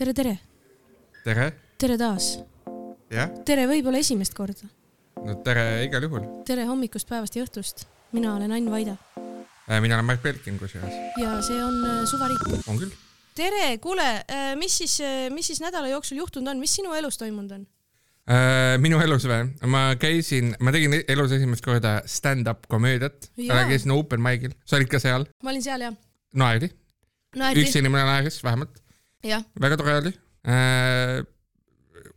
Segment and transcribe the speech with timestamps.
[0.00, 0.30] tere, tere,
[1.26, 1.46] tere,
[1.76, 2.38] tere taas.
[3.12, 4.64] jah, tere võib-olla esimest korda.
[5.20, 6.24] no tere igal juhul.
[6.48, 7.84] tere hommikust, päevast ja õhtust.
[8.16, 8.96] mina olen Ain Vaida
[9.84, 12.40] mina olen Mart Belkin kusjuures, ja see on äh, Suvariik.
[12.64, 12.96] on küll.
[13.36, 14.08] tere, kuule,
[14.56, 14.96] mis siis,
[15.36, 17.68] mis siis nädala jooksul juhtunud on, mis sinu elus toimunud on?
[18.80, 19.52] minu elus või?
[19.68, 25.02] ma käisin, ma tegin elus esimest korda stand-up komöödiat, käisin open mic'il, sa olid ka
[25.02, 26.04] seal, ma olin seal jah.
[26.32, 26.72] naerdi,
[27.36, 28.80] naerdi üks, inimene naeris vähemalt.
[29.60, 30.12] Väga tore oli.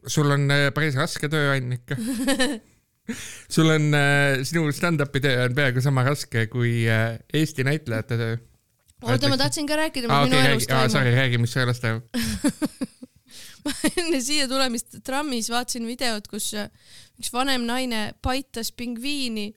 [0.07, 1.97] sul on äh, päris raske töö on ikka.
[3.55, 3.91] sul on,
[4.47, 8.37] sinu stand-up'i töö on peaaegu sama raske kui äh, Eesti näitlejate töö.
[9.03, 10.95] oota, ma tahtsin ka rääkida, mis aa, minu okei, elus räägi, toimub.
[10.95, 12.03] sorry, räägi, mis su elus toimub.
[13.63, 16.69] ma enne siia tulemist trammis vaatasin videot, kus äh,
[17.19, 19.51] üks vanem naine paitas pingviini.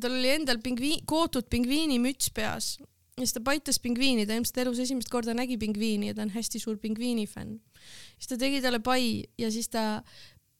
[0.00, 2.76] tal oli endal pingviin, kootud pingviinimüts peas
[3.16, 6.32] ja siis ta paitas pingviini, ta ilmselt elus esimest korda nägi pingviini ja ta on
[6.34, 7.58] hästi suur pingviinifänn.
[8.18, 10.02] siis ta tegi talle pai ja siis ta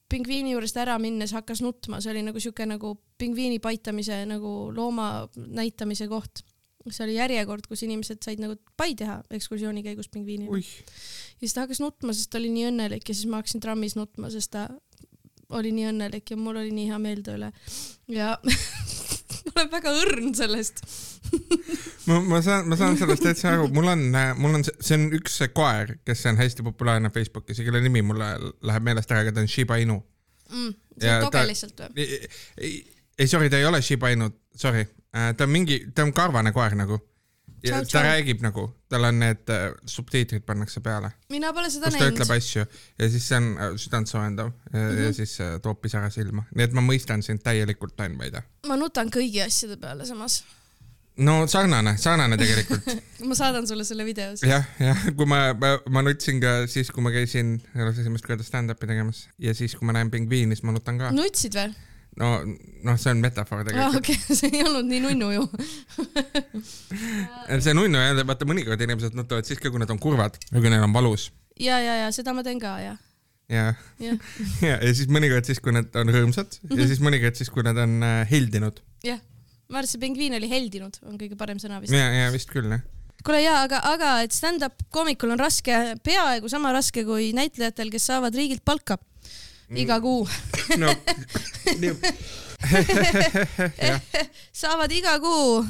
[0.08, 5.28] pingviini juurest ära minnes hakkas nutma, see oli nagu siuke nagu pingviini paitamise nagu looma
[5.36, 6.44] näitamise koht.
[6.86, 10.56] see oli järjekord, kus inimesed said nagu pai teha ekskursiooni käigus pingviinile.
[10.56, 13.98] ja siis ta hakkas nutma, sest ta oli nii õnnelik ja siis ma hakkasin trammis
[13.98, 14.68] nutma, sest ta
[15.50, 17.52] oli nii õnnelik ja mul oli nii hea meel ta üle.
[18.08, 18.32] ja
[19.56, 20.82] olen väga õrn sellest.
[22.06, 24.04] ma, ma saan, ma saan sellest täitsa aru, mul on,
[24.40, 28.28] mul on, see on üks koer, kes on hästi populaarne Facebookis ja kelle nimi mulle
[28.66, 29.98] läheb meelest ära, aga ta on Shiba Inu.
[30.52, 32.06] Mm, see Ja on toge ta- lihtsalt või?
[33.18, 36.76] ei, sorry, ta ei ole Shiba Inu, sorry, ta on mingi, ta on karvane koer
[36.78, 37.00] nagu.
[37.64, 41.98] Ja ta räägib nagu, tal on need äh, subtiitrid pannakse peale, mina pole seda kus
[41.98, 42.36] ta ütleb näinud.
[42.36, 42.66] asju
[42.98, 45.00] ja siis see on äh, südantsoojendav ja, Mhm.
[45.04, 48.42] ja siis äh, toob pisara silma, nii et ma mõistan sind täielikult, Ain Vaida.
[48.68, 50.44] ma nutan kõigi asjade peale samas.
[51.16, 52.86] no sarnane, sarnane tegelikult
[53.28, 54.50] ma saadan sulle selle video siis.
[54.50, 58.44] jah, jah, kui ma, ma, ma nutsin ka siis, kui ma käisin elus esimest korda
[58.44, 61.10] stand-up'i tegemas ja siis, kui ma näen pingviini, siis ma nutan ka.
[61.16, 61.72] nutsid või?
[62.20, 62.32] no,
[62.86, 63.98] noh, see on metafoor tegelikult.
[64.00, 65.48] okei, see ei olnud nii nunnu ju.
[67.64, 70.72] see nunnu jälle, vaata mõnikord inimesed nutavad siis ka, kui nad on kurvad või kui
[70.72, 71.30] neil on valus
[71.60, 72.96] ja, ja, ja seda ma teen ka ja,
[73.52, 73.70] ja,
[74.02, 74.18] jah,
[74.64, 77.78] ja, ja siis mõnikord siis, kui nad on rõõmsad ja siis mõnikord siis, kui nad
[77.80, 78.82] on äh, heldinud.
[79.06, 79.22] jah.
[79.68, 81.94] ma arvan, et see pingviin oli heldinud, on kõige parem sõna vist.
[81.96, 82.84] ja, ja vist küll jah.
[83.24, 88.10] kuule jaa, aga, aga et stand-up koomikul on raske, peaaegu sama raske kui näitlejatel, kes
[88.12, 89.00] saavad riigilt palka
[89.74, 90.28] iga kuu.
[90.78, 90.94] no
[94.60, 95.64] saavad iga kuu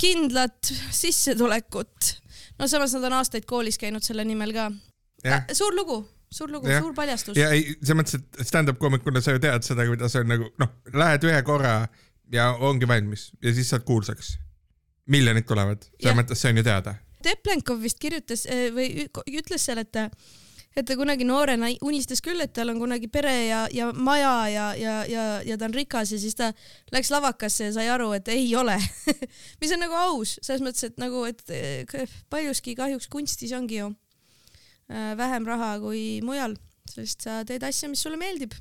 [0.00, 2.16] kindlat sissetulekut.
[2.58, 4.70] no samas nad on aastaid koolis käinud selle nimel ka.
[5.24, 5.44] jah.
[5.52, 6.00] suur lugu,
[6.30, 7.36] suur lugu, suur paljastus.
[7.36, 10.74] ja ei, selles mõttes, et stand-up koomikuna sa ju tead seda, kuidas on nagu noh,
[10.94, 11.76] lähed ühe korra
[12.32, 14.38] ja ongi valmis ja siis saad kuulsaks.
[15.06, 16.96] miljonid tulevad, selles mõttes see on ju teada.
[17.22, 19.06] Teplenkov vist kirjutas eh, või
[19.38, 19.94] ütles seal, et
[20.76, 24.66] et ta kunagi noorena unistas küll, et tal on kunagi pere ja, ja maja ja,
[24.76, 26.50] ja, ja, ja ta on rikas ja siis ta
[26.92, 28.76] läks lavakasse ja sai aru, et ei ole.
[29.62, 33.90] mis on nagu aus, selles mõttes, et nagu, et eh, paljuski kahjuks kunstis ongi ju
[33.90, 36.58] äh, vähem raha kui mujal,
[36.92, 38.52] sest sa teed asja, mis sulle meeldib.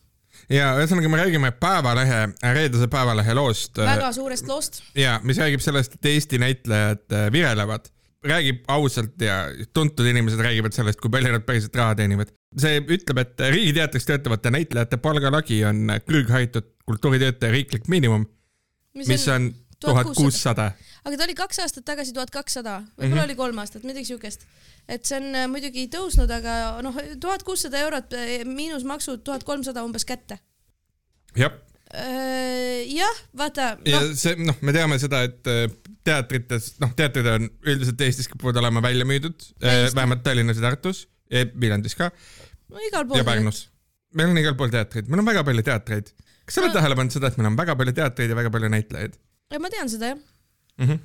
[0.52, 2.22] ja ühesõnaga me räägime Päevalehe,
[2.56, 3.84] reedese Päevalehe loost.
[3.84, 4.82] väga suurest loost.
[4.96, 7.92] ja mis räägib sellest, et Eesti näitlejad virelevad,
[8.26, 9.44] räägib ausalt ja
[9.74, 12.32] tuntud inimesed räägivad sellest, kui palju nad päriselt raha teenivad.
[12.56, 18.24] see ütleb, et Riigiteatris töötavate näitlejate palgalagi on kõrgharitud kultuuritöötaja riiklik miinimum,
[18.96, 20.72] mis on tuhat kuussada.
[21.06, 23.18] aga ta oli kaks aastat tagasi tuhat kakssada, võib-olla mm.
[23.18, 23.26] -hmm.
[23.26, 24.48] oli kolm aastat, midagi siukest.
[24.88, 29.44] et see on äh, muidugi tõusnud, aga noh, tuhat kuussada eurot äh, miinus maksud tuhat
[29.44, 30.40] kolmsada umbes kätte.
[31.36, 31.52] jah,
[32.90, 35.68] jah, vaata, ja noh, see noh, me teame seda, et äh,
[36.06, 39.96] teatrites, noh, teatrid on üldiselt Eestis kipuvad olema välja müüdud, Täiesti.
[39.98, 42.12] vähemalt Tallinnas ja Tartus, Viljandis ka
[42.70, 43.24] no igal ja pool.
[43.28, 43.66] Pärnus.
[44.14, 46.12] meil on igal pool teatreid, meil on väga palju teatreid.
[46.46, 48.54] kas sa oled No- tähele pannud seda, et meil on väga palju teatreid ja väga
[48.54, 49.18] palju näitlejaid
[49.62, 50.20] ma tean seda jah.
[50.78, 50.88] mm?
[50.88, 51.00] -hmm.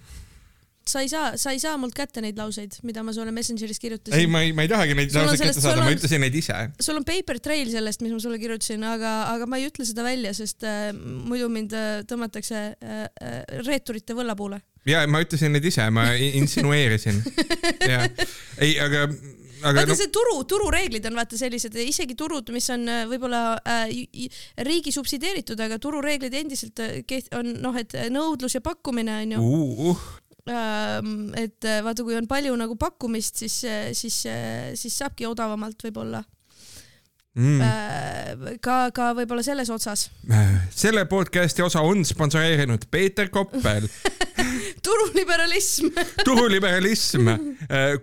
[0.91, 3.83] sa ei saa, sa ei saa mult kätte neid lauseid, mida ma sulle Messengeris ei,
[3.85, 4.31] kirjutasin.
[4.31, 6.57] ma ei, ma ei tahagi neid lauseid kätte saada, ma ütlesin neid ise.
[6.81, 10.07] sul on paper trail sellest, mis ma sulle kirjutasin, aga, aga ma ei ütle seda
[10.07, 14.61] välja, sest äh, muidu mind äh, tõmmatakse äh, äh, reeturite võllapuule.
[14.89, 17.21] Ja ma ütlesin neid ise, ma insinueerisin.
[17.93, 18.07] ja,
[18.63, 19.05] ei, aga,
[19.65, 23.43] aga vaata no, see turu, turureeglid on vaata sellised, isegi turud, mis on äh, võib-olla
[23.61, 23.93] äh,
[24.67, 29.45] riigi subsideeritud, aga turureeglid endiselt äh, keht- on noh, et nõudlus ja pakkumine on ju.
[29.45, 30.03] uh,
[30.49, 33.63] uh, et äh, vaata, kui on palju nagu pakkumist, siis,
[33.99, 34.21] siis,
[34.81, 36.23] siis saabki odavamalt võib-olla
[37.37, 38.57] mm..
[38.65, 40.09] ka, ka võib-olla selles otsas.
[40.75, 43.87] selle podcasti osa on sponsoreerinud Peeter Koppel.
[44.83, 45.91] turuliberalism.
[46.29, 47.29] turuliberalism,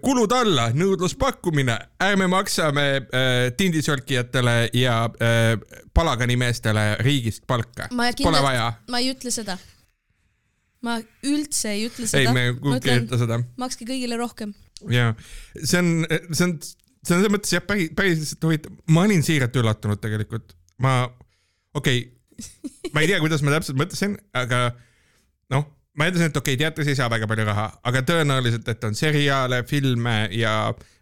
[0.03, 5.53] kulud alla, nõudlus-pakkumine, ärme maksame äh, tindisolkijatele ja äh,
[5.93, 7.89] palaganimeestele riigist palka.
[8.23, 9.57] Pole vaja., ma ei ütle seda.
[10.85, 12.33] ma üldse ei ütle ei, seda.
[12.35, 13.39] me ma kuhugi ei ütle seda.
[13.57, 14.53] makske kõigile rohkem.
[14.93, 15.13] ja
[15.57, 15.89] see on,
[16.31, 18.75] see on, see on selles mõttes jah, päris, päris huvitav.
[18.93, 20.53] ma olin siiralt üllatunud tegelikult.
[20.83, 20.99] ma,
[21.73, 24.69] okei okay,, ma ei tea, kuidas ma täpselt mõtlesin, aga
[25.97, 28.97] ma eeldasin, et okei okay,, teatris ei saa väga palju raha, aga tõenäoliselt, et on
[28.97, 30.53] seriaale, filme ja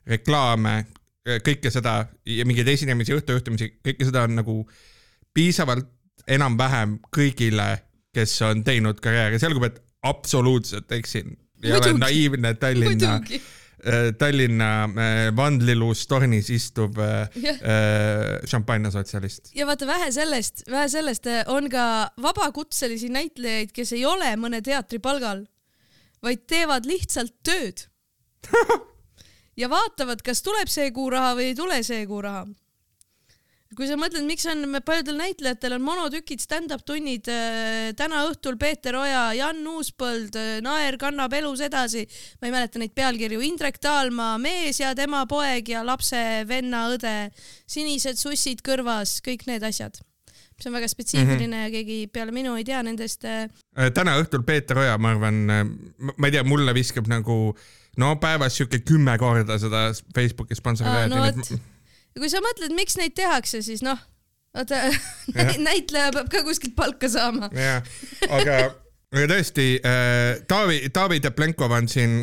[0.07, 0.77] reklaame,
[1.45, 1.97] kõike seda
[2.29, 4.57] ja mingeid esinemisi, õhtujuhtimisi, kõike seda on nagu
[5.35, 5.89] piisavalt
[6.31, 7.69] enam-vähem kõigile,
[8.15, 11.35] kes on teinud karjääri, selgub, et absoluutselt eksin.
[11.63, 11.99] ei ole Muidugi.
[11.99, 13.41] naiivne Tallinna, muidugi.
[14.17, 19.51] Tallinna äh, Vandlilus tornis istuv äh, äh, šampanjasotsialist.
[19.55, 21.85] ja vaata vähe sellest, vähe sellest, on ka
[22.21, 25.45] vabakutselisi näitlejaid, kes ei ole mõne teatri palgal,
[26.25, 27.85] vaid teevad lihtsalt tööd.
[29.61, 32.45] ja vaatavad, kas tuleb see kuu raha või ei tule see kuu raha.
[33.75, 38.97] Kui sa mõtled, miks on paljudel näitlejatel on monotükid stand-up tunnid äh, täna õhtul Peeter
[38.99, 42.05] Oja, Jan Uuspõld, Naer kannab elus edasi,
[42.39, 47.15] ma ei mäleta neid pealkirju, Indrek Taalma, mees ja tema poeg ja lapse venna õde,
[47.67, 50.01] sinised sussid kõrvas, kõik need asjad.
[50.55, 51.63] see on väga spetsiifiline mm -hmm.
[51.63, 55.45] ja keegi peale minu ei tea nendest äh, Äh, täna õhtul Peeter Oja, ma arvan,
[55.97, 57.55] ma ei tea, mulle viskab nagu
[57.97, 61.65] no päevas siuke kümme korda seda Facebooki sponsori Aa, no
[62.15, 63.99] ja kui sa mõtled, miks neid tehakse, siis noh,
[64.55, 64.87] vaata
[65.67, 67.51] näitleja peab ka kuskilt palka saama.
[67.53, 67.83] jah,
[68.29, 68.59] aga,
[69.11, 72.15] aga tõesti äh,, Taavi, Taavi Teplenkov on siin,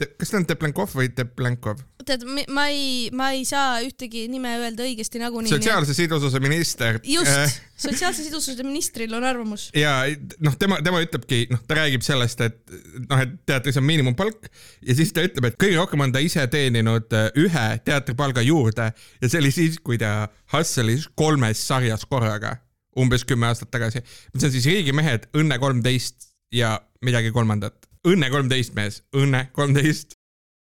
[0.00, 1.82] kas ta on Teplenkov või Teplenkov?
[2.04, 5.52] tead, ma ei, ma ei saa ühtegi nime öelda õigesti nagunii.
[5.52, 6.98] sotsiaalse sidususe minister.
[7.06, 9.68] just, sotsiaalse sidususe ministril on arvamus.
[9.76, 9.96] ja
[10.44, 12.58] noh, tema, tema ütlebki, noh, ta räägib sellest, et
[13.06, 14.50] noh, et teatris on miinimumpalk
[14.82, 18.90] ja siis ta ütleb, et kõige rohkem on ta ise teeninud äh, ühe teatripalga juurde
[18.90, 22.56] ja see oli siis, kui ta hustle'is kolmes sarjas korraga
[22.98, 24.02] umbes kümme aastat tagasi.
[24.36, 27.88] see on siis Riigimehed, Õnne kolmteist ja midagi kolmandat.
[28.04, 30.18] Õnne kolmteist mees, Õnne kolmteist.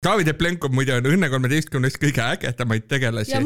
[0.04, 3.40] Taavi Teplenkov muide on Õnne kolmeteistkümnest kõige ägedamaid tegelasi ta,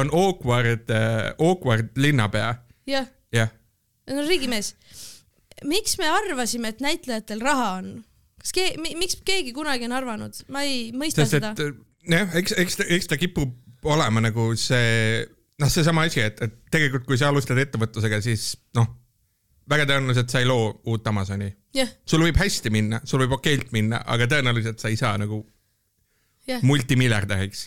[0.00, 2.54] on awkward äh,, awkward linnapea,
[2.88, 3.52] jah, jah.
[4.08, 4.74] no riigimees.
[5.68, 7.90] miks me arvasime, et näitlejatel raha on?
[8.40, 11.82] kas ke-, miks keegi kunagi on arvanud, ma ei mõista sest seda et.
[12.08, 13.52] jah, eks, eks, eks ta kipub
[13.88, 15.26] olema nagu see
[15.58, 18.88] noh, seesama asi, et, et tegelikult kui sa alustad ettevõtlusega, siis noh,
[19.70, 21.50] väga tõenäoliselt sa ei loo uut Amazoni.
[21.78, 25.42] jah, sul võib hästi minna, sul võib okeilt minna, aga tõenäoliselt sa ei saa nagu
[26.48, 27.66] jah, multimiljardäriks.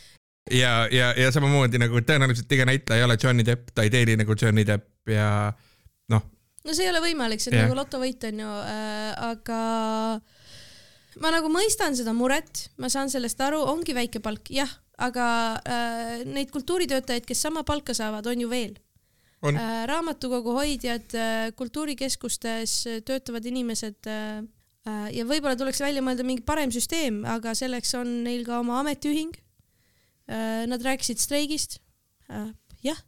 [0.51, 4.17] ja, ja, ja samamoodi nagu tõenäoliselt iga näitleja ei ole Johnny Depp, ta ei teeni
[4.19, 5.29] nagu Johnny Depp ja
[6.11, 6.27] noh,
[6.65, 7.67] no see ei ole võimalik, see on Jah.
[7.69, 9.61] nagu lotovõit onju äh,, aga
[11.21, 14.69] ma nagu mõistan seda muret, ma saan sellest aru, ongi väike palk, jah,
[15.01, 15.25] aga
[15.65, 18.75] äh, neid kultuuritöötajaid, kes sama palka saavad, on ju veel
[19.49, 19.85] äh,.
[19.89, 24.11] raamatukogu hoidjad äh,, kultuurikeskustes äh, töötavad inimesed
[25.13, 29.35] ja võib-olla tuleks välja mõelda mingi parem süsteem, aga selleks on neil ka oma ametiühing.
[30.25, 31.77] Nad rääkisid streigist
[32.85, 32.99] jah.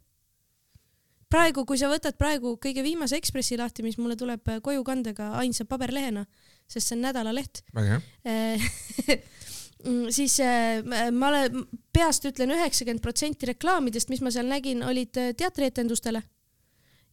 [1.30, 5.66] praegu, kui sa võtad praegu kõige viimase Ekspressi lahti, mis mulle tuleb äh, kojukandega ainsa
[5.66, 6.24] paberlehena,
[6.70, 9.18] sest see on nädalaleht, väga hea.
[9.84, 10.80] Mm, siis äh,
[11.12, 16.22] ma olen, peast ütlen üheksakümmend protsenti reklaamidest, mis ma seal nägin, olid äh, teatrietendustele.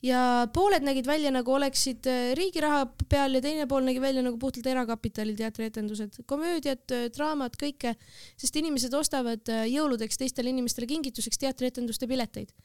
[0.01, 4.23] ja pooled nägid välja nagu oleksid äh, riigi raha peal ja teine pool nägi välja
[4.23, 7.93] nagu puhtalt erakapitali teatrietendused, komöödiad, draamad, kõike,
[8.39, 12.55] sest inimesed ostavad jõuludeks teistele inimestele kingituseks teatrietenduste pileteid.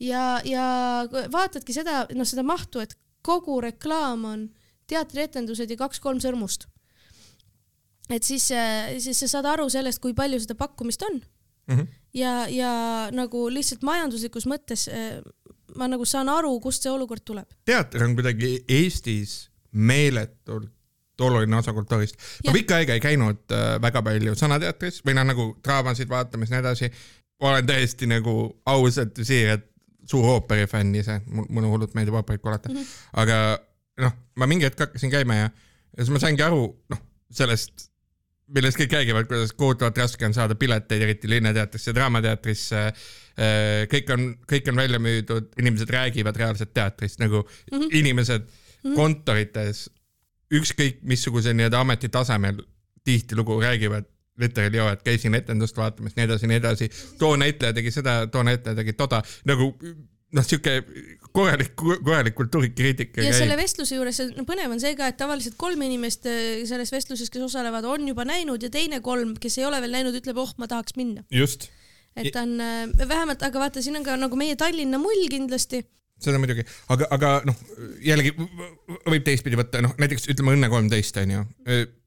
[0.00, 0.64] ja, ja
[1.30, 4.48] vaatadki seda, noh seda mahtu, et kogu reklaam on
[4.88, 6.66] teatrietendused ja kaks-kolm sõrmust
[8.10, 8.50] et siis,
[8.98, 11.20] siis sa saad aru sellest, kui palju seda pakkumist on
[11.70, 11.86] Mhm.
[12.14, 12.72] ja, ja
[13.14, 15.20] nagu lihtsalt majanduslikus mõttes eh,
[15.78, 17.48] ma nagu saan aru, kust see olukord tuleb.
[17.64, 20.72] teater on kuidagi Eestis meeletult
[21.20, 22.16] oluline osa kultuurist.
[22.46, 26.56] ma pikka aega ei käinud äh, väga palju Sõnateatris või noh, nagu draamasid vaatamas ja
[26.56, 26.90] nii edasi.
[27.40, 28.36] olen täiesti nagu
[28.66, 29.66] ausalt ja siiralt
[30.10, 32.86] suur ooperifänn ise, mulle hullult meeldib ooperit kuulata mm, -hmm.
[33.22, 33.36] aga
[34.00, 35.50] noh, ma mingi hetk hakkasin käima ja,
[35.96, 37.89] ja siis ma saingi aru, noh, sellest,
[38.54, 42.82] millest kõik räägivad, kuidas kohutavalt raske on saada pileteid, eriti Linnateatrisse, Draamateatrisse.
[43.90, 47.88] kõik on, kõik on välja müüdud, inimesed räägivad reaalselt teatrist nagu mm -hmm.
[47.92, 48.96] inimesed mm -hmm.
[48.96, 49.90] kontorites,
[50.54, 52.62] ükskõik missuguse nii-öelda ameti tasemel
[53.04, 54.04] tihtilugu räägivad
[54.40, 56.90] literaali joo, et käisin etendust vaatamas, nii edasi, nii edasi.
[57.18, 59.76] too näitleja tegi seda, too näitleja tegi toda, nagu
[60.36, 60.76] noh, sihuke
[61.34, 63.22] korralik, korralik kultuurikriitika.
[63.24, 66.92] ja selle vestluse juures no, põnev on see ka, et tavaliselt kolm inimest äh, selles
[66.94, 70.40] vestluses, kes osalevad, on juba näinud ja teine kolm, kes ei ole veel näinud, ütleb,
[70.42, 71.24] oh, ma tahaks minna.
[71.34, 71.68] just,
[72.16, 75.84] et ta on äh, vähemalt, aga vaata, siin on ka nagu meie Tallinna mull kindlasti.
[76.20, 77.62] seda muidugi, aga, aga noh,
[78.04, 81.46] jällegi võib teistpidi võtta, noh näiteks ütleme Õnne kolmteist onju,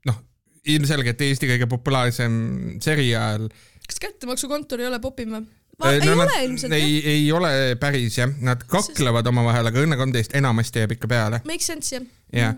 [0.10, 0.22] noh
[0.64, 2.36] ilmselgelt Eesti kõige populaarsem
[2.84, 3.50] seriaal.
[3.84, 5.48] kas kättemaksukontor ei ole popim või?
[5.90, 6.80] Ei no, ole ilmselt jah.
[6.80, 7.52] ei, ei ole
[7.82, 12.06] päris jah, nad kaklevad omavahel, aga Õnne kolmteist enamasti jääb ikka peale Make sense jah.
[12.34, 12.54] ja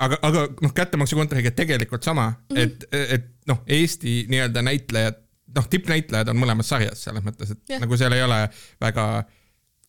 [0.00, 2.56] aga, aga noh, kättemaksukontoriga tegelikult sama mm.
[2.56, 2.62] -hmm.
[2.62, 2.86] et,
[3.18, 5.20] et noh, Eesti nii-öelda näitlejad,
[5.56, 7.76] noh, tippnäitlejad on mõlemas sarjas selles mõttes, et Jah.
[7.76, 7.84] yeah.
[7.84, 8.40] nagu seal ei ole
[8.80, 9.06] väga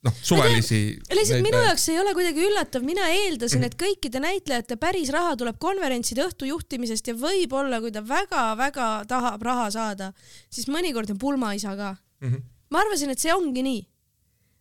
[0.07, 0.81] noh, suvalisi.
[1.13, 5.59] lihtsalt minu jaoks ei ole kuidagi üllatav, mina eeldasin, et kõikide näitlejate päris raha tuleb
[5.61, 10.11] konverentside õhtu juhtimisest ja võib-olla, kui ta väga-väga tahab raha saada,
[10.49, 12.27] siis mõnikord on pulmaisa ka mm.
[12.27, 12.43] -hmm.
[12.69, 13.81] ma arvasin, et see ongi nii.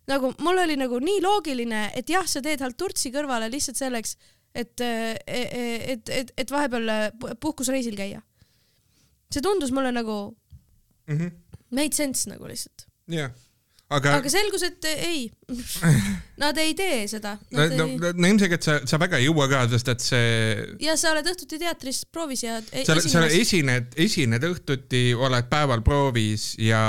[0.07, 4.17] nagu mul oli nagu nii loogiline, et jah, sa teed halturtsi kõrvale lihtsalt selleks,
[4.55, 6.89] et, et, et, et vahepeal
[7.39, 8.21] puhkusreisil käia.
[9.31, 10.35] see tundus mulle nagu
[11.07, 11.31] Mm -hmm.
[11.71, 13.31] made sense nagu lihtsalt, jah,
[13.91, 15.25] aga, aga selgus, et ei,
[16.41, 17.35] nad ei tee seda.
[17.51, 20.31] no, no, no, no ilmselgelt sa, sa väga ei jõua ka, sest et see
[20.83, 25.83] ja sa oled õhtuti teatris proovis ja e- sa, sa esined, esined õhtuti, oled päeval
[25.85, 26.81] proovis ja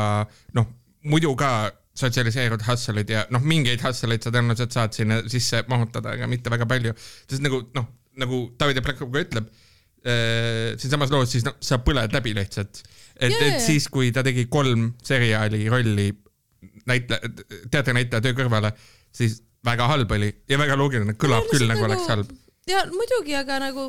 [0.57, 0.71] noh,
[1.09, 6.31] muidu ka sotsialiseerud hustle'id ja noh, mingeid hustle'id sa tõenäoliselt saad sinna sisse mahutada, aga
[6.31, 6.95] mitte väga palju,
[7.27, 7.91] sest nagu noh,
[8.23, 9.53] nagu David Jeplakov ka ütleb
[10.07, 12.83] äh, siinsamas loos, siis noh, sa põled läbi lihtsalt.
[13.23, 16.09] et et siis, kui ta tegi kolm seriaali rolli
[16.87, 17.31] näitleja,
[17.71, 18.73] teatrinäitleja töö kõrvale,
[19.13, 22.33] siis väga halb oli ja väga loogiline, kõlab küll lihtsalt nagu oleks halb.
[22.69, 23.89] ja muidugi, aga nagu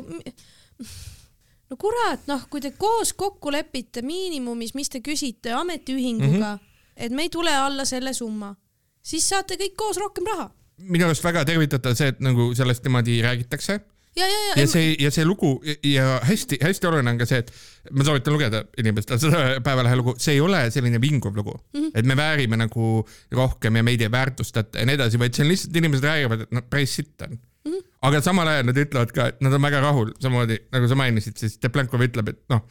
[1.70, 6.60] no kurat, noh, kui te koos kokku lepite miinimumis, mis te küsite ametiühinguga mm.
[6.60, 6.92] -hmm.
[6.96, 8.54] et me ei tule alla selle summa,
[9.02, 10.50] siis saate kõik koos rohkem raha.
[10.78, 13.80] minu arust väga tervitatav see, et nagu sellest niimoodi räägitakse
[14.16, 17.50] ja, ja, ja, ja see ja see lugu ja hästi-hästi oluline on ka see, et
[17.92, 21.90] ma soovitan lugeda inimestele seda Päevalehe lugu, see ei ole selline vinguv lugu mm, -hmm.
[21.94, 22.92] et me väärime nagu
[23.32, 26.54] rohkem ja meid ei väärtustata ja nii edasi, vaid see on lihtsalt inimesed räägivad, et
[26.54, 27.72] noh, päris sitt on mm.
[27.72, 27.84] -hmm.
[28.02, 31.36] aga samal ajal nad ütlevad ka, et nad on väga rahul, samamoodi nagu sa mainisid,
[31.36, 32.62] siis Teplankov ütleb, et noh,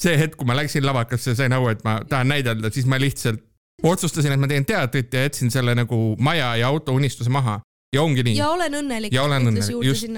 [0.00, 2.98] see hetk, kui ma läksin lavakasse ja sain aru, et ma tahan näidelda, siis ma
[3.00, 3.40] lihtsalt
[3.82, 7.60] otsustasin, et ma teen teatrit ja jätsin selle nagu maja ja auto unistuse maha
[7.96, 8.34] ja ongi nii.
[8.38, 10.08] ja olen õnnelik, Ja olen õnnelik, just.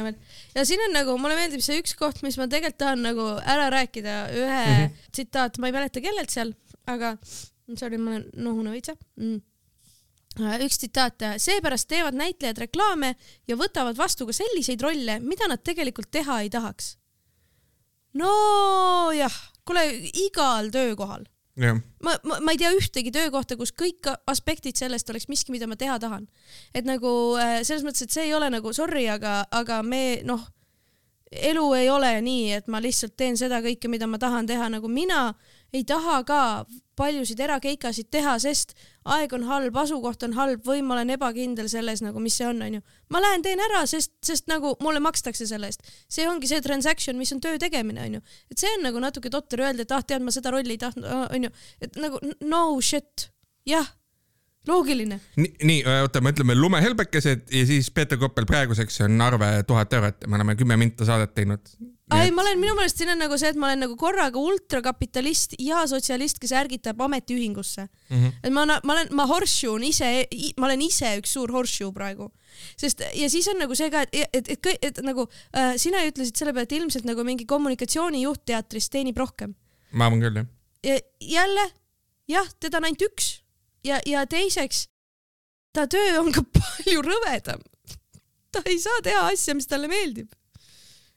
[0.57, 3.69] ja siin on nagu, mulle meeldib see üks koht, mis ma tegelikult tahan nagu ära
[3.75, 4.81] rääkida, ühe mm.
[4.81, 5.07] -hmm.
[5.13, 6.53] tsitaat, ma ei mäleta, kellelt seal,
[6.91, 7.15] aga
[7.77, 9.41] sorry, ma olen nohune veitsa mm..
[10.67, 13.15] üks tsitaat, seepärast teevad näitlejad reklaame
[13.49, 16.97] ja võtavad vastu ka selliseid rolle, mida nad tegelikult teha ei tahaks.
[18.19, 19.89] nojah, kuule
[20.27, 21.27] igal töökohal
[22.03, 25.77] ma, ma, ma ei tea ühtegi töökohta, kus kõik aspektid sellest oleks miski, mida ma
[25.77, 26.29] teha tahan.
[26.75, 27.11] et nagu
[27.41, 30.45] äh, selles mõttes, et see ei ole nagu sorry, aga, aga me noh,
[31.31, 34.89] elu ei ole nii, et ma lihtsalt teen seda kõike, mida ma tahan teha, nagu
[34.89, 35.35] mina
[35.73, 36.41] ei taha ka
[36.99, 38.75] paljusid erakeikasid teha, sest
[39.09, 42.63] aeg on halb, asukoht on halb või ma olen ebakindel selles nagu, mis see on,
[42.65, 42.83] onju.
[43.15, 45.85] ma lähen teen ära, sest, sest nagu mulle makstakse selle eest.
[46.11, 48.23] see ongi see transaction, mis on töö tegemine, onju.
[48.51, 51.09] et see on nagu natuke totter öelda, et ah, tead, ma seda rolli ei tahtnud,
[51.39, 51.53] onju.
[51.85, 53.29] et nagu no shit,
[53.69, 53.87] jah,
[54.69, 55.21] loogiline.
[55.37, 60.27] nii, nii, oota, me ütleme lumehelbekesed ja siis Peeter Koppel praeguseks on arve tuhat eurot
[60.27, 61.71] me oleme kümme minta saadet teinud.
[62.17, 65.57] ei, ma olen, minu meelest siin on nagu see, et ma olen nagu korraga ultrakapitalist
[65.63, 68.17] ja sotsialist, kes ärgitab ametiühingusse mm.
[68.17, 68.35] -hmm.
[68.43, 70.11] et ma, ma olen, ma horseshoe on ise,
[70.59, 72.31] ma olen ise üks suur horseshoe praegu.
[72.77, 76.05] sest ja siis on nagu see ka, et, et, et, et, et nagu äh, sina
[76.07, 79.55] ütlesid selle peale, et ilmselt nagu mingi kommunikatsioonijuht teatris teenib rohkem.
[79.93, 80.49] ma arvan küll, jah.
[80.85, 81.71] ja jälle
[82.29, 83.39] jah, teda on ainult üks
[83.85, 84.87] ja, ja teiseks
[85.73, 87.63] ta töö on ka palju rõvedam.
[88.53, 90.33] ta ei saa teha asja, mis talle meeldib.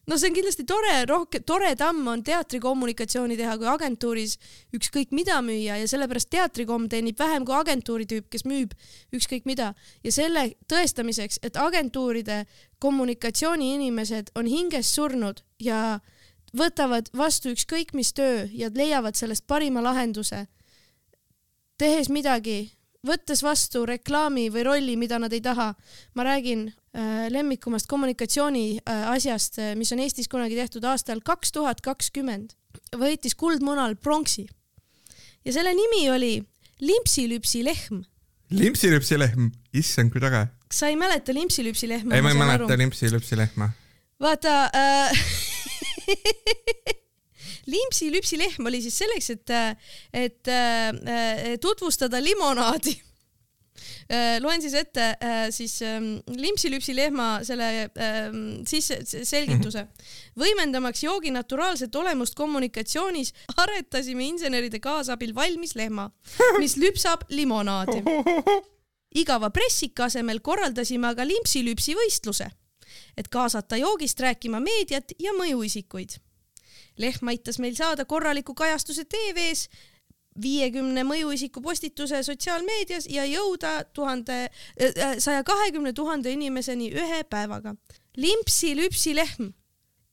[0.07, 4.37] No see on kindlasti tore, rohkem, toredam on teatrikommunikatsiooni teha kui agentuuris
[4.77, 8.73] ükskõik mida müüa ja sellepärast teatrikomm teenib vähem kui agentuuri tüüp, kes müüb
[9.13, 9.73] ükskõik mida.
[10.03, 12.45] Ja selle tõestamiseks, et agentuuride
[12.81, 15.99] kommunikatsiooniinimesed on hinges surnud ja
[16.57, 20.47] võtavad vastu ükskõik mis töö ja leiavad sellest parima lahenduse
[21.81, 22.71] tehes midagi,
[23.07, 25.73] võttes vastu reklaami või rolli, mida nad ei taha.
[26.15, 31.81] ma räägin äh, lemmikumast kommunikatsiooni äh, asjast, mis on Eestis kunagi tehtud aastal kaks tuhat
[31.81, 32.53] kakskümmend.
[32.95, 34.47] võitis kuldmunal pronksi
[35.45, 36.33] ja selle nimi oli
[36.81, 38.01] Limpsi-lüpsi lehm.
[38.49, 40.47] limpsi-lüpsi lehm, issand, kui tore.
[40.71, 42.15] sa ei mäleta Limpsi-lüpsi lehma?
[42.15, 43.69] ei, ma ei mäleta limpsi-lüpsi lehma.
[44.21, 45.25] vaata äh.
[47.71, 49.55] limpsi-lüpsi lehm oli siis selleks, et,
[50.13, 50.51] et
[51.61, 52.97] tutvustada limonaadi.
[54.43, 55.05] loen siis ette
[55.55, 59.85] siis ähm, limpsi-lüpsi lehma selle ähm, sisse selgituse.
[60.39, 66.09] võimendamaks joogi naturaalset olemust kommunikatsioonis, aretasime inseneride kaasabil valmis lehma,
[66.59, 68.03] mis lüpsab limonaadi.
[69.21, 72.47] igava pressika asemel korraldasime aga limpsi-lüpsi võistluse,
[73.17, 76.19] et kaasata joogist rääkima meediat ja mõjuisikuid
[77.01, 79.67] lehm aitas meil saada korraliku kajastuse TV-s
[80.39, 84.45] viiekümne mõjuisiku postituse sotsiaalmeedias ja jõuda tuhande,
[84.79, 87.75] äh, saja kahekümne tuhande inimeseni ühe päevaga.
[88.17, 89.53] limpsi-lüpsi lehm.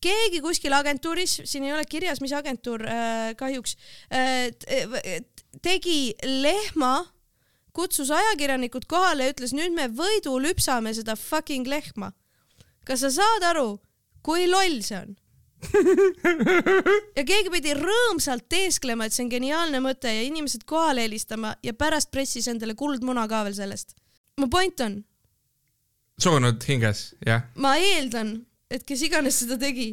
[0.01, 3.77] keegi kuskil agentuuris, siin ei ole kirjas, mis agentuur äh, kahjuks
[4.13, 4.51] äh,,
[5.63, 7.07] tegi lehma,
[7.73, 12.13] kutsus ajakirjanikud kohale ja ütles, nüüd me võidu lüpsame seda fucking lehma.
[12.85, 13.81] kas sa saad aru,
[14.23, 15.17] kui loll see on?
[17.19, 21.75] Ja keegi pidi rõõmsalt teesklema, et see on geniaalne mõte ja inimesed kohale helistama ja
[21.75, 23.97] pärast pressis endale kuldmuna ka veel sellest.
[24.39, 25.01] mu point on.
[26.21, 27.49] surnud hinges, jah?
[27.57, 28.37] ma eeldan,
[28.71, 29.91] et kes iganes seda tegi,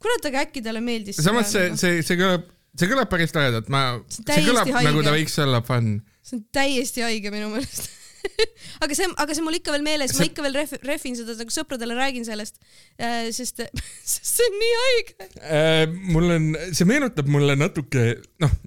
[0.00, 1.20] kurat, aga äkki talle meeldis.
[1.20, 2.48] samas see, see, see kõlab,
[2.80, 4.88] see kõlab päris toredalt, ma, see kõlab haige.
[4.88, 5.98] nagu ta võiks olla fun.
[6.24, 7.90] see on täiesti haige minu meelest
[8.84, 11.36] aga see, aga see mul ikka veel meeles see..., ma ikka veel ref, refin seda,
[11.38, 12.60] nagu sõpradele räägin sellest
[13.00, 13.62] äh,, sest,
[14.12, 15.84] sest see on nii haige äh,.
[16.14, 18.12] mul on, see meenutab mulle natuke,
[18.42, 18.58] noh,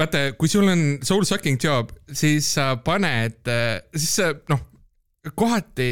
[0.00, 4.64] vaata, kui sul on soul sucking job, siis sa paned, äh, siis sa noh,
[5.34, 5.90] kohati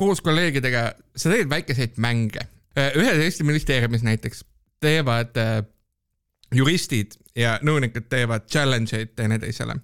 [0.00, 2.46] koos kolleegidega sa teed väikeseid mänge.
[2.78, 4.44] Äh, ühes Eesti ministeeriumis näiteks
[4.80, 5.58] teevad äh,
[6.54, 9.76] juristid ja nõunikud teevad challenge eid teineteisele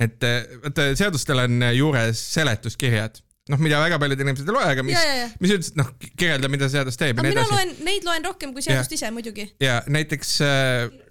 [0.00, 4.84] et eh, vaata seadustel on juures seletuskirjad noh, mida väga paljud inimesed ei loe, aga
[4.86, 5.02] mis,
[5.42, 7.50] mis üldiselt noh, kirjeldab, mida seadus teeb ja nii edasi.
[7.50, 9.00] mina loen, neid loen rohkem kui seadust ja.
[9.00, 9.46] ise muidugi.
[9.62, 10.34] ja näiteks,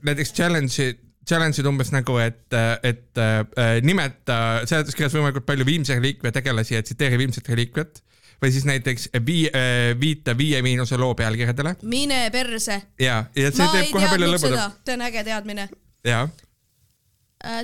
[0.07, 0.93] näiteks challenge'i,
[1.29, 2.45] challenge'id umbes nagu, et,
[2.87, 8.03] et äh, nimeta seletuskirjas võimalikult palju Viimse reliikvia tegelasi ja tsiteeri Viimset reliikviat
[8.39, 11.75] või siis näiteks vii- äh,, viita Viie Miinuse loo pealkirjadele.
[11.83, 12.81] mine perse.
[12.99, 14.77] ja, ja see ma teeb kohe palju lõbudam.
[14.85, 15.67] see on äge teadmine.
[16.07, 16.27] jaa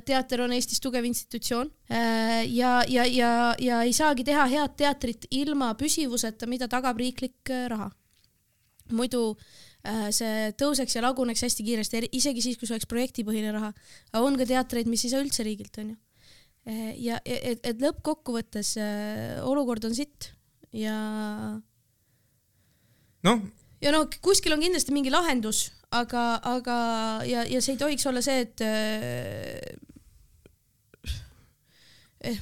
[0.08, 5.28] teater on Eestis tugev institutsioon äh, ja, ja, ja, ja ei saagi teha head teatrit
[5.36, 7.92] ilma püsivuseta, mida tagab riiklik äh, raha.
[8.92, 9.36] muidu
[10.16, 13.68] see tõuseks ja laguneks hästi kiiresti, isegi siis, kui see oleks projektipõhine raha.
[14.14, 15.94] aga on ka teatreid, mis ei saa üldse riigilt, onju.
[17.06, 18.72] ja et, et lõppkokkuvõttes
[19.46, 20.32] olukord on sitt
[20.74, 20.96] ja.
[23.28, 23.46] noh.
[23.86, 26.78] Ja noh, kuskil on kindlasti mingi lahendus aga, aga
[27.28, 29.60] ja, ja see ei tohiks olla see, et äh,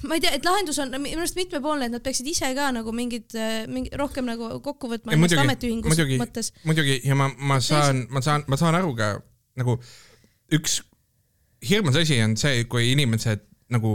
[0.07, 2.95] ma ei tea, et lahendus on minu arust mitmepoolne, et nad peaksid ise ka nagu
[2.95, 6.53] mingid, äh, mingi rohkem nagu kokku võtma ennast ametiühingus mõttes.
[6.67, 9.13] muidugi ja ma, ma saan, ma saan, ma saan aru ka
[9.59, 9.77] nagu
[10.53, 10.81] üks
[11.63, 13.93] hirmus asi on see, kui inimesed nagu,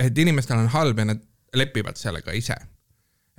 [0.00, 1.22] et inimestel on halb ja nad
[1.58, 2.56] lepivad sellega ise.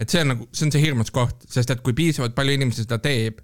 [0.04, 2.84] Et see on nagu, see on see hirmus koht, sest et kui piisavalt palju inimesi
[2.86, 3.40] seda teeb,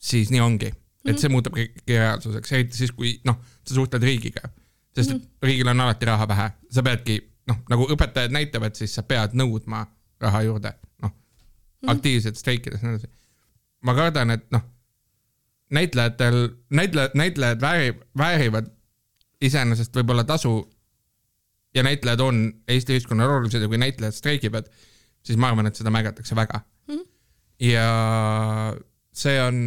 [0.00, 0.72] siis nii ongi
[1.08, 4.50] et see muutub kõik reaalsuseks, eriti siis, kui noh, sa suhtled riigiga.
[4.94, 5.28] sest et -hmm.
[5.42, 9.86] riigil on alati raha vähe, sa peadki noh, nagu õpetajad näitavad, siis sa pead nõudma
[10.20, 11.90] raha juurde, noh -hmm.
[11.94, 13.08] aktiivselt streikides ja nii edasi.
[13.80, 14.62] ma kardan, et noh,
[15.70, 18.66] näitlejatel, näitlejad, näitlejad vääri-, väärivad
[19.40, 20.70] iseenesest võib-olla tasu
[21.74, 24.66] ja näitlejad on Eesti ühiskonnale olulised ja kui näitlejad streigivad,
[25.26, 26.94] siis ma arvan, et seda märgatakse väga mm.
[26.94, 27.06] -hmm.
[27.70, 27.88] ja
[29.12, 29.58] see on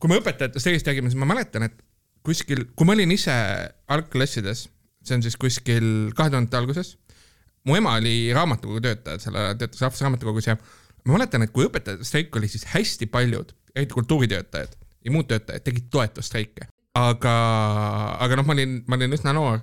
[0.00, 1.76] kui me õpetajatest õigesti räägime, siis ma mäletan, et
[2.26, 3.34] kuskil, kui ma olin ise
[3.92, 4.66] algklassides,
[5.06, 6.94] see on siis kuskil kahe tuhandete alguses,
[7.66, 12.06] mu ema oli raamatukogu töötaja, sel ajal töötas Rahvusraamatukogus ja ma mäletan, et kui õpetajate
[12.06, 14.76] streik oli, siis hästi paljud, eriti kultuuritöötajad
[15.06, 16.68] ja muud töötajad tegid toetusstreike.
[16.96, 17.32] aga,
[18.24, 19.58] aga noh, ma olin, ma olin üsna noor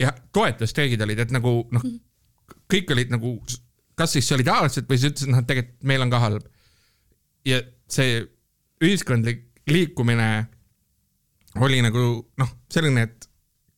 [0.00, 1.84] ja toetusstreigid olid, et nagu noh,
[2.72, 3.34] kõik olid nagu
[3.98, 6.46] kas siis solidaarsed või siis ütlesid, noh, et tegelikult meil on ka halb.
[7.48, 8.20] ja see
[8.84, 10.28] ühiskondlik liikumine
[11.64, 12.04] oli nagu
[12.38, 13.28] noh, selline, et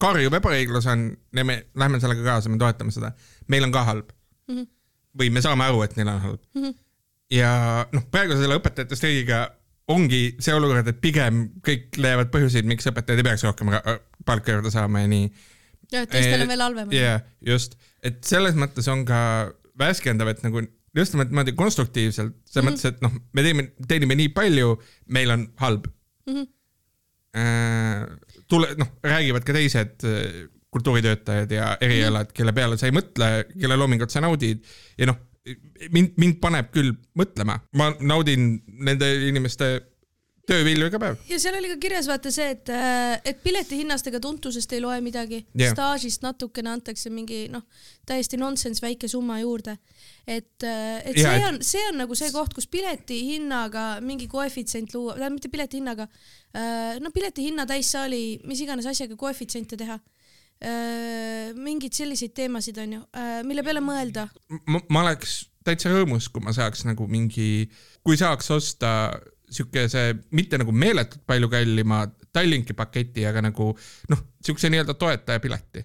[0.01, 3.13] karjuv ebaõiglus on ja me lähme sellega kaasa, me toetame seda.
[3.49, 4.57] meil on ka halb mm.
[4.57, 4.67] -hmm.
[5.19, 6.63] või me saame aru, et neil on halb mm.
[6.63, 6.75] -hmm.
[7.37, 7.53] ja
[7.93, 9.47] noh, praegu selle õpetajate streigiga
[9.91, 13.73] ongi see olukord, et pigem kõik leiavad põhjuseid, miks õpetajad ei peaks rohkem
[14.27, 15.31] palka juurde saama ja nii.
[15.93, 16.93] ja, et teistel on veel halvem.
[16.95, 19.21] jah, just, et selles mõttes on ka
[19.81, 20.63] värskendav, et nagu
[20.97, 22.73] just nimelt niimoodi konstruktiivselt, selles mm -hmm.
[22.73, 24.75] mõttes, et noh, me teeme, teenime nii palju,
[25.17, 25.87] meil on halb
[26.27, 26.35] mm.
[26.35, 26.47] -hmm.
[28.49, 32.37] tule, noh, räägivad ka teised äh, kultuuritöötajad ja erialad mm, -hmm.
[32.37, 34.65] kelle peale sa ei mõtle, kelle loomingut sa naudid
[34.99, 35.19] ja noh,
[35.91, 39.71] mind, mind paneb küll mõtlema, ma naudin nende inimeste
[40.49, 41.19] töövilju iga päev.
[41.31, 42.71] ja seal oli ka kirjas vaata see, et,
[43.27, 45.73] et piletihinnast ega tuntusest ei loe midagi yeah..
[45.75, 47.65] staažist natukene antakse mingi noh,
[48.09, 49.77] täiesti nonsense väike summa juurde.
[50.27, 55.17] et, et Jaa, see on, see on nagu see koht, kus piletihinnaga mingi koefitsient luua,
[55.19, 56.09] tähendab mitte piletihinnaga,
[57.01, 60.01] no piletihinna täissaali, mis iganes asjaga koefitsiente teha.
[61.57, 63.05] mingeid selliseid teemasid on ju,
[63.49, 64.27] mille peale mõelda.
[64.67, 67.69] ma, ma oleks täitsa rõõmus, kui ma saaks nagu mingi,
[68.05, 68.91] kui saaks osta
[69.51, 73.73] siukese mitte nagu meeletult palju kallima Tallinki paketi, aga nagu
[74.13, 75.83] noh, siukse nii-öelda toetajapileti.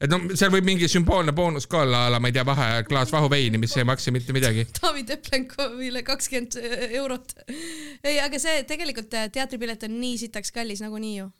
[0.00, 2.84] et no seal võib mingi sümboolne boonus ka olla, a la ma ei tea, vaheaja
[2.88, 4.66] klaas vahuveini, mis ei maksa mitte midagi.
[4.80, 6.56] Taavi Teplenkovile kakskümmend
[7.00, 7.34] eurot.
[8.04, 11.30] ei, aga see tegelikult äh, teatripilet on nii sitaks kallis nagunii ju.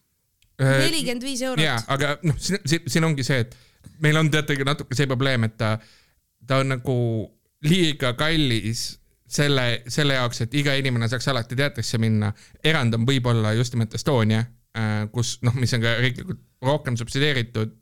[0.60, 3.56] nelikümmend viis eurot Äh, jaa, aga noh, siin, siin ongi see, et
[4.04, 5.74] meil on teatega natuke see probleem, et ta,
[6.46, 6.96] ta on nagu
[7.64, 8.99] liiga kallis
[9.32, 12.32] selle, selle jaoks, et iga inimene saaks alati teatrisse minna.
[12.64, 14.44] erand on võib-olla just nimelt Estonia,
[15.12, 17.76] kus noh, mis on ka riiklikult rohkem subsideeritud,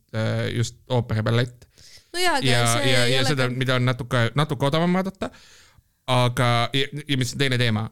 [0.54, 1.68] just ooper ja ballett
[2.12, 4.98] no jaa, aga ja, see ja, ei ja ole seda, mida on natuke, natuke odavam
[4.98, 5.30] vaadata.
[6.08, 7.84] aga, ja, mis on teine teema,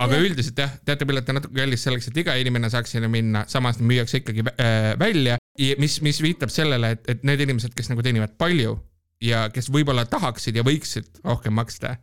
[0.00, 0.24] aga ja.
[0.24, 4.22] üldiselt jah, teatripilet on natuke kallis selleks, et iga inimene saaks sinna minna, samas müüakse
[4.22, 5.36] ikkagi äh, välja,
[5.80, 8.78] mis, mis viitab sellele, et, et need inimesed, kes nagu teenivad palju
[9.24, 11.98] ja kes võib-olla tahaksid ja võiksid rohkem maksta,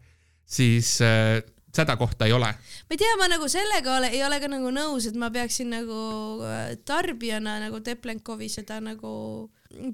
[0.46, 1.42] siis äh,
[1.76, 2.52] seda kohta ei ole.
[2.56, 5.74] ma ei tea, ma nagu sellega ole, ei ole ka nagu nõus, et ma peaksin
[5.74, 6.00] nagu
[6.46, 9.12] äh, tarbijana nagu Teplenkovi seda nagu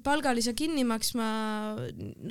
[0.03, 1.25] palgalisa kinni maksma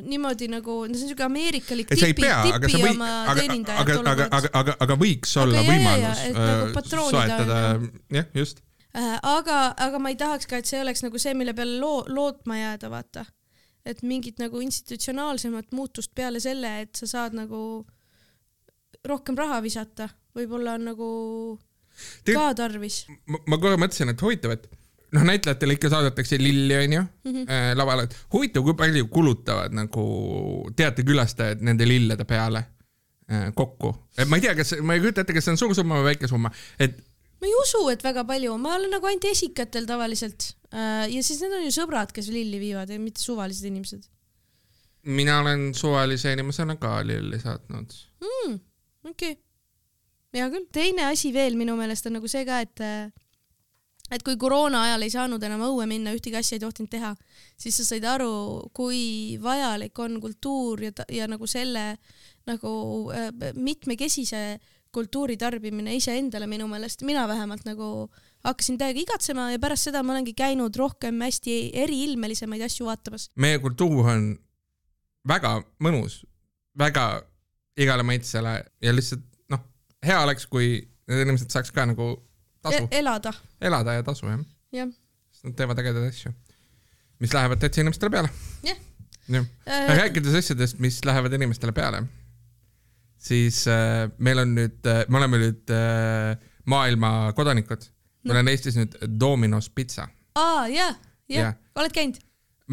[0.07, 3.83] niimoodi nagu, no see on siuke ameerikalik tipi, aga tipi sa võid, oma aga, teenindajat
[3.83, 7.61] aga, aga, aga, aga, aga võiks olla jaa, jaa, võimalus et nagu äh, patroonida soetada
[7.75, 8.63] on,, jah, just.
[8.91, 12.07] Äh, aga, aga ma ei tahaks ka, et see oleks nagu see, mille peale loo-,
[12.11, 13.27] lootma jääda, vaata.
[13.87, 17.61] et mingit nagu institutsionaalsemat muutust peale selle, et sa saad nagu
[19.09, 21.09] rohkem raha visata, võib-olla on nagu
[22.25, 23.05] Te- ka tarvis.
[23.27, 24.69] ma, korra mõtlesin, et huvitav, et
[25.17, 27.05] noh, näitlejatele ikka saadetakse lilli, onju,
[27.79, 30.05] lavale, et huvitav, kui palju kulutavad nagu
[30.77, 32.63] teatrikülastajad nende lillede peale
[33.31, 33.95] äh, kokku.
[34.27, 36.31] ma ei tea, kas, ma ei kujuta ette, kas see on suur summa või väike
[36.31, 37.01] summa, et
[37.41, 41.43] ma ei usu, et väga palju, ma olen nagu ainult esikatel tavaliselt äh, ja siis
[41.43, 44.09] need on ju sõbrad, kes lilli viivad ja mitte suvalised inimesed
[45.03, 47.95] mina olen suvalise inimesena ka lilli saatnud.
[48.21, 48.59] mm,.
[49.05, 49.43] Okei okay.,
[50.37, 50.69] hea küll.
[50.73, 53.11] teine asi veel minu meelest on nagu see ka, et äh,
[54.11, 57.13] et kui koroona ajal ei saanud enam õue minna, ühtegi asja ei tohtinud teha,
[57.61, 58.33] siis sa said aru,
[58.75, 61.95] kui vajalik on kultuur ja, ja nagu selle
[62.51, 62.73] nagu
[63.15, 64.59] äh, mitmekesise
[64.91, 68.11] kultuuri tarbimine iseendale minu meelest, mina vähemalt nagu
[68.43, 73.29] hakkasin täiega igatsema ja pärast seda ma olengi käinud rohkem hästi eriilmelisemaid asju vaatamas.
[73.37, 74.33] meie kultuur on
[75.29, 76.25] väga mõnus,
[76.79, 77.23] väga
[77.81, 79.63] igale maitsele ja lihtsalt noh,
[80.05, 80.73] hea oleks, kui
[81.11, 82.13] need inimesed saaks ka nagu
[82.65, 84.45] tasu, elada, elada ja tasu jah,
[84.77, 84.95] jah.
[85.33, 86.33] sest nad teevad ägedaid asju,
[87.23, 88.33] mis lähevad täitsa inimestele peale.
[88.67, 88.81] jah.
[89.31, 89.51] jah,
[90.01, 92.05] rääkides asjadest, mis lähevad inimestele peale,
[93.19, 96.35] siis äh, meil on nüüd äh,, me oleme nüüd äh,
[96.71, 97.87] maailma kodanikud,
[98.29, 100.09] meil on Eestis nüüd Domino's pitsa.
[100.39, 100.99] aa, jah
[101.31, 102.19] Jah., oled käinud?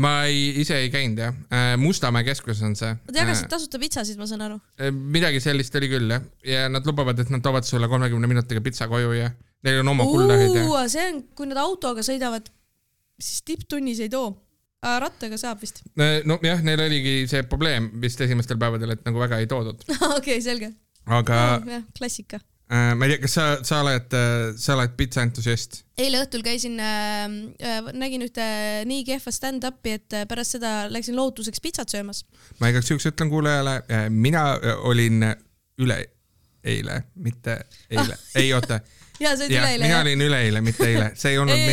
[0.01, 1.37] Ma ei, ise ei käinud jah,
[1.81, 2.93] Mustamäe keskuses on see.
[3.09, 4.57] Nad jagasid tasuta pitsasid, ma saan aru.
[4.93, 8.89] midagi sellist oli küll jah, ja nad lubavad, et nad toovad sulle kolmekümne minutiga pitsa
[8.91, 9.31] koju ja
[9.65, 12.51] neil on oma kullerid ja see on, kui nad autoga sõidavad,
[13.21, 14.29] siis tipptunnis ei too.
[15.01, 15.81] rattaga saab vist.
[15.97, 19.81] nojah, neil oligi see probleem vist esimestel päevadel, et nagu väga ei toodud,
[20.19, 20.71] okei, selge.
[21.05, 21.41] aga
[21.97, 22.39] klassika.
[22.71, 24.17] Äh, ma ei tea, kas sa, sa oled,
[24.59, 25.81] sa oled pitsa entusiast?
[25.97, 27.23] eile õhtul käisin äh,,
[27.63, 28.45] äh, nägin ühte
[28.89, 32.23] nii kehva stand-up'i, et äh, pärast seda läksin lohutuseks pitsat söömas.
[32.61, 33.79] ma igaks juhuks ütlen kuulajale,
[34.13, 35.25] mina äh, olin
[35.81, 36.03] üle
[36.67, 38.79] eile, mitte eile, ei oota,
[39.21, 40.05] ja see oli jah, üleeile mina jah?
[40.05, 41.69] olin üleeile, mitte eile, see ei olnud Ei,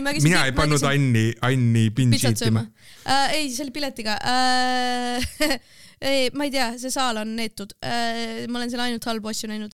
[0.00, 2.94] mina mina ei ma pannud Anni, Anni binge pitsat eat ima sööma.
[3.04, 3.34] äh,.
[3.40, 5.58] ei, see oli piletiga äh.
[6.36, 8.44] ma ei tea, see saal on neetud äh,.
[8.52, 9.72] ma olen seal ainult halbu asju näinud.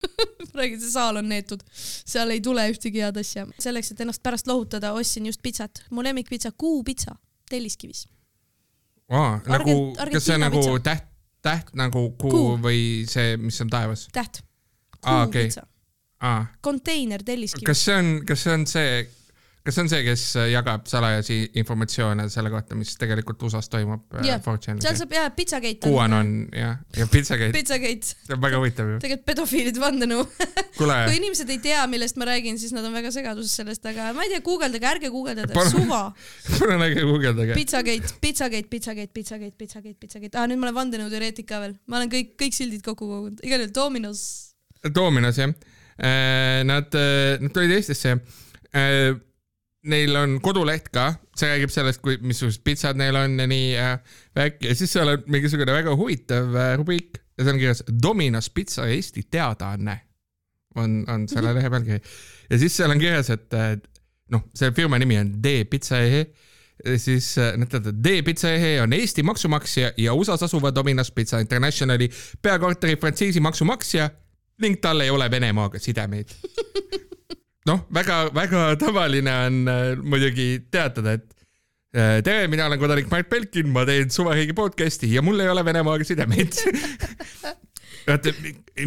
[0.58, 3.46] räägin, see saal on neetud, seal ei tule ühtegi head asja.
[3.62, 7.16] selleks, et ennast pärast lohutada, ostsin just pitsat, mu lemmikpitsa, kuupitsa
[7.50, 8.08] Telliskivis.
[9.10, 10.80] Aa, nagu Argent-, kas see nagu pitsa.
[10.90, 11.06] täht,
[11.46, 12.58] täht nagu kuu, Kuu.
[12.66, 14.42] või see, mis on taevas täht.
[14.98, 15.74] Kuupitsa okay.,
[16.26, 16.50] ah,?
[16.66, 17.68] konteiner Telliskivis.
[17.70, 18.98] kas see on, kas see on see,
[19.68, 24.40] kas see on see, kes jagab salajasi informatsioone selle kohta, mis tegelikult USA-s toimub yeah.
[24.64, 24.96] seal äh,?
[24.96, 25.84] saab jah, Pizzagate.
[25.84, 29.02] Kuuan on jah, ja Pizzagate, Pizzagate, see on väga huvitav ju.
[29.04, 30.24] tegelikult pedofiilide vandenõu.
[30.78, 34.14] kuule, kui inimesed ei tea, millest ma räägin, siis nad on väga segaduses sellest, aga
[34.16, 36.02] ma ei tea, guugeldage, ärge guugeldage, suva.
[36.56, 37.60] palun ärge guugeldage.
[37.60, 42.14] Pizzagate, Pizzagate, Pizzagate, Pizzagate, Pizzagate, Pizzagate, aa nüüd ma olen vandenõuteoreetik ka veel, ma olen
[42.16, 44.24] kõik, kõik sildid kokku kogunud, igal juhul Dominos.
[44.96, 45.52] Dominos jah
[45.98, 46.94] Nad,
[47.42, 48.20] nad tulid Eestisse.
[49.88, 53.68] Neil on koduleht ka, see räägib sellest, kui, missugused pitsad neil on ja nii
[54.36, 58.88] värk ja siis seal on mingisugune väga huvitav rubriik ja seal on kirjas Domino's pitsa
[58.90, 60.00] Eesti teadaanne.
[60.78, 62.02] On, on selle lehe pealkiri
[62.50, 63.56] ja siis seal on kirjas, et
[64.34, 66.26] noh, selle firma nimi on D Pizza EE
[66.98, 72.10] siis nad ütlevad, et D-Pizza EE on Eesti maksumaksja ja USA-s asuva Domino's Pizza Internationali
[72.42, 74.10] peakorteri frantsiisi maksumaksja
[74.62, 76.38] ning tal ei ole Venemaaga sidemeid.
[77.68, 81.28] Noh, väga-väga tavaline on äh, muidugi teatada, et
[81.96, 85.66] äh, tere, mina olen kodanik Mart Belkin, ma teen suvariigi podcast'i ja mul ei ole
[85.68, 86.60] Venemaaga sidemeid.
[88.08, 88.32] Vaata,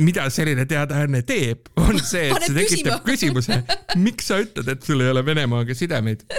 [0.00, 3.60] mida selline teadaanne teeb, on see, et see tekitab küsimuse,
[4.00, 6.24] miks sa ütled, et sul ei ole Venemaaga sidemeid?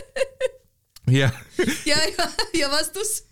[1.10, 1.32] Ja,
[1.84, 3.24] ja, ja, ja vastus?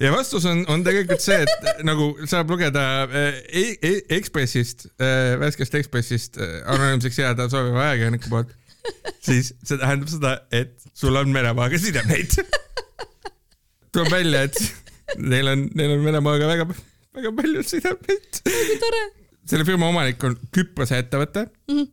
[0.00, 5.76] Ja vastus on, on tegelikult see, et nagu saab lugeda e e Ekspressist äh,, värskest
[5.78, 8.52] Ekspressist äh, anonüümseks jääda sooviva ajakirjaniku poolt,
[9.26, 12.36] siis see tähendab seda, et sul on Venemaaga sidemeid.
[13.92, 14.60] tuleb välja, et
[15.18, 16.68] neil on, neil on Venemaaga väga,
[17.18, 18.44] väga palju sidemeid.
[18.48, 19.02] väga tore.
[19.46, 21.76] selle firma omanik on Küprose ettevõte mm.
[21.76, 21.90] -hmm.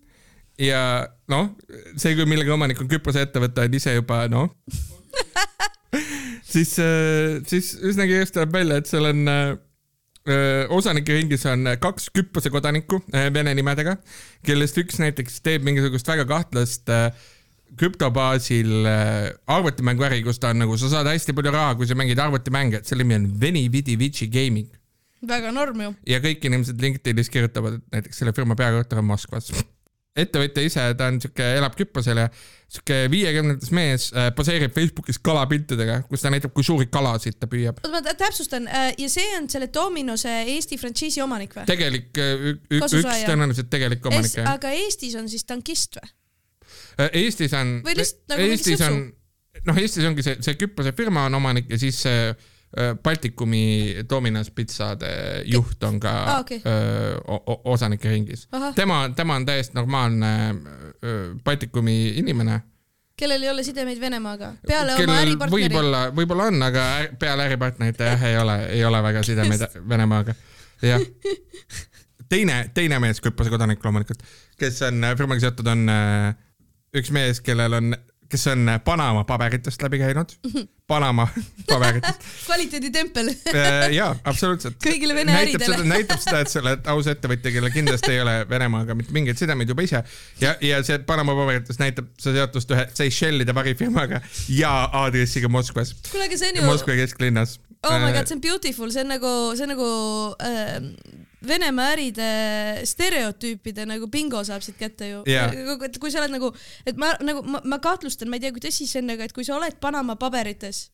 [0.65, 0.83] ja
[1.29, 1.51] noh,
[1.95, 4.49] see, kui millegi omanik on Küprose ettevõte, on ise juba noh
[6.49, 9.49] siis, äh, siis üsna kiiresti tuleb välja, et seal on äh,
[10.29, 13.01] äh, osanike ringis on kaks Küprose kodanikku
[13.35, 13.97] vene nimedega,
[14.45, 16.91] kellest üks näiteks teeb mingisugust väga kahtlast
[17.79, 18.87] krüptobaasil
[19.47, 22.89] arvutimänguäri, kus ta on nagu, sa saad hästi palju raha, kui sa mängid arvutimänge, et
[22.89, 24.71] selle nimi on Veni Vidi Vici Gaming.
[25.27, 25.93] väga norm ju.
[26.07, 29.51] ja kõik inimesed LinkedInis kirjutavad, et näiteks selle firma peakorter on Moskvas
[30.23, 32.27] ettevõtja ise, ta on siuke, elab Küprosel ja
[32.69, 37.81] siuke viiekümnendates mees äh, poseerib Facebookis kalapiltidega, kus ta näitab, kui suuri kalasid ta püüab.
[37.91, 41.65] ma täpsustan äh, ja see on selle Dominose Eesti frantsiisi omanik või?
[41.69, 46.13] tegelik, äh, üks tõenäoliselt tegelik omanik aga Eestis on siis tankist või?
[47.09, 47.79] Eestis on.
[47.81, 49.01] nagu Eestis on,
[49.65, 52.58] noh, Eestis ongi see, see Küprose firma on omanik ja siis see Äh,
[53.03, 55.09] Baltikumi Domino's pitsade
[55.45, 56.57] juht on ka ah, okay.
[56.57, 58.47] Äh, osanike ringis.
[58.75, 62.61] tema, tema on täiesti normaalne äh, Baltikumi inimene.
[63.17, 65.63] kellel ei ole sidemeid Venemaaga, peale kellel oma äripartneri?
[65.63, 66.85] võib-olla, võib-olla on, aga
[67.19, 70.37] peale äripartnerite jah, ei ole, ei ole väga sidemeid Venemaaga,
[70.85, 71.01] jah.
[72.31, 74.21] teine, teine mees, Küprose kodanik loomulikult,
[74.61, 75.89] kes on firmaga seotud, on
[77.01, 77.91] üks mees, kellel on
[78.29, 80.33] kes on Panama paberitest läbi käinud.
[80.87, 81.27] Panama
[81.69, 84.77] paberitest kvaliteeditempel äh, jaa, absoluutselt.
[84.83, 85.87] kõigile Vene näitab äridele.
[85.89, 89.69] näitab seda, et sa oled aus ettevõtja, kellel kindlasti ei ole Venemaaga mitte mingeid sidemeid
[89.69, 90.03] juba ise
[90.41, 94.21] ja, ja see Panama paberites näitab sa seotust ühe Seychellide varifirmaga
[94.53, 95.95] ja aadressiga Moskvas.
[96.09, 96.67] kuule, aga see on ju.
[96.69, 97.59] Moskva kesklinnas.
[97.83, 99.89] oh my god, see on beautiful, see on nagu, see on nagu
[100.45, 102.29] äh, Venemaa äride
[102.89, 105.53] stereotüüpide nagu bingo saab siit kätte ju yeah..
[105.87, 106.51] et kui sa oled nagu,
[106.87, 109.35] et ma nagu ma, ma kahtlustan, ma ei tea, kui tõsi see on, aga et
[109.35, 110.89] kui sa oled Panama paberites,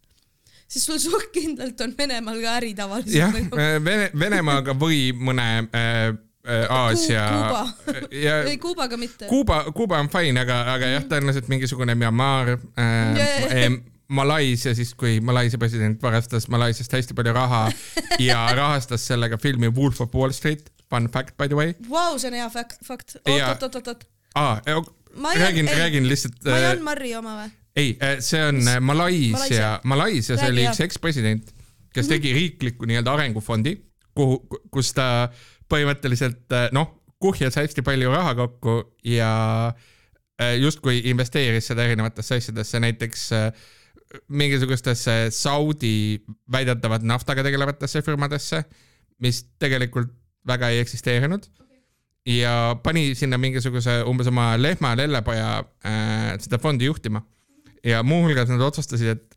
[0.67, 3.17] siis sul suht kindlalt on Venemaal ka äri tavaliselt.
[3.17, 3.57] jah nagu.
[3.57, 6.13] Äh, Vene, Venemaaga või mõne äh,
[6.45, 7.25] äh Aasia.
[7.25, 8.05] Kuuba.
[8.45, 9.25] ei, Kuubaga mitte.
[9.31, 13.81] Kuuba, Kuuba on fine, aga, aga jah, tõenäoliselt mingisugune Myanmar äh.
[14.07, 17.65] Malaisia siis, kui Malaisia president varastas Malaisiast hästi palju raha
[18.29, 20.69] ja rahastas sellega filmi Wolf of Wall Street.
[20.89, 21.73] Fun fact by the way.
[21.89, 23.17] Vau, see on hea fakt, fakt.
[23.25, 24.03] oot, oot, oot, oot.
[24.35, 24.61] aa,
[25.39, 26.43] räägin, räägin lihtsalt.
[26.45, 27.49] Majan äh, Marri oma või?
[27.75, 31.49] ei, äh, see on äh, Malaisia, Malaisias oli üks ekspresident,
[31.95, 32.39] kes tegi mhm.
[32.39, 33.73] riikliku nii-öelda arengufondi,
[34.15, 34.37] kuhu,
[34.71, 35.31] kus ta
[35.71, 38.77] põhimõtteliselt noh, kuhjas hästi palju raha kokku
[39.09, 39.31] ja
[40.59, 43.65] justkui investeeris seda erinevatesse asjadesse, näiteks äh,
[44.27, 48.63] mingisugustesse Saudi väidetavalt naftaga tegelevatesse firmadesse,
[49.19, 50.11] mis tegelikult
[50.47, 51.47] väga ei eksisteerinud
[52.25, 55.49] ja pani sinna mingisuguse umbes oma lehma ja lellepoja
[55.85, 57.21] äh, seda fondi juhtima.
[57.85, 59.35] ja muuhulgas nad otsustasid, et,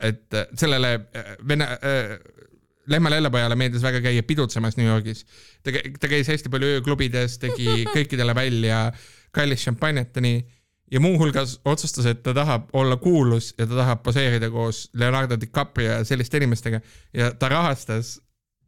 [0.00, 2.12] et sellele äh, vene äh,
[2.86, 5.24] lehma lellepojale meeldis väga käia pidutsemas New Yorgis.
[5.62, 8.84] ta, ta käis hästi palju ööklubides, tegi kõikidele välja
[9.34, 10.42] kallist šampanjat ja nii
[10.92, 15.90] ja muuhulgas otsustas, et ta tahab olla kuulus ja ta tahab poseerida koos Leonardo DiCaprio
[15.90, 16.80] ja selliste inimestega
[17.16, 18.18] ja ta rahastas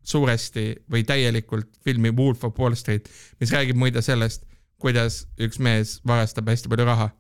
[0.04, 3.08] suuresti või täielikult filmi Wolf of Wall Street,
[3.40, 4.44] mis räägib muide sellest,
[4.80, 7.10] kuidas üks mees varastab hästi palju raha.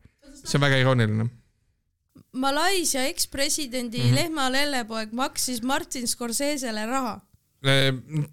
[0.44, 1.28] see on väga irooniline.
[2.32, 4.14] Malaisia ekspresidendi mm -hmm.
[4.14, 7.20] lehma lellepoeg maksis Martin Scorsese'le raha.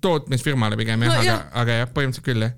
[0.02, 2.52] tootmisfirmale pigem jah no,, aga, aga jah, põhimõtteliselt küll jah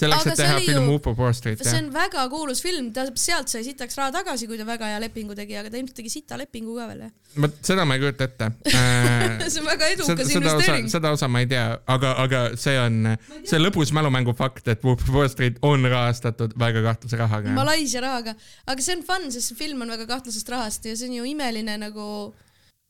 [0.00, 3.52] selleks, et teha film ju- of Wall Street, see on väga kuulus film, ta sealt
[3.52, 6.38] sai sitaks raha tagasi, kui ta väga hea lepingu tegi, aga ta ilmselt tegi sita
[6.40, 7.14] lepingu ka veel, jah.
[7.44, 10.90] vot seda ma ei kujuta ette äh, see on väga edukas seda investeering.
[10.92, 13.12] seda osa ma ei tea, aga, aga see on,
[13.46, 17.52] see lõbus mälumängu fakt, et of Wall Street on rahastatud väga kahtlase rahaga.
[17.56, 21.10] Malaisia rahaga, aga see on fun, sest see film on väga kahtlasest rahast ja see
[21.10, 22.08] on ju imeline nagu,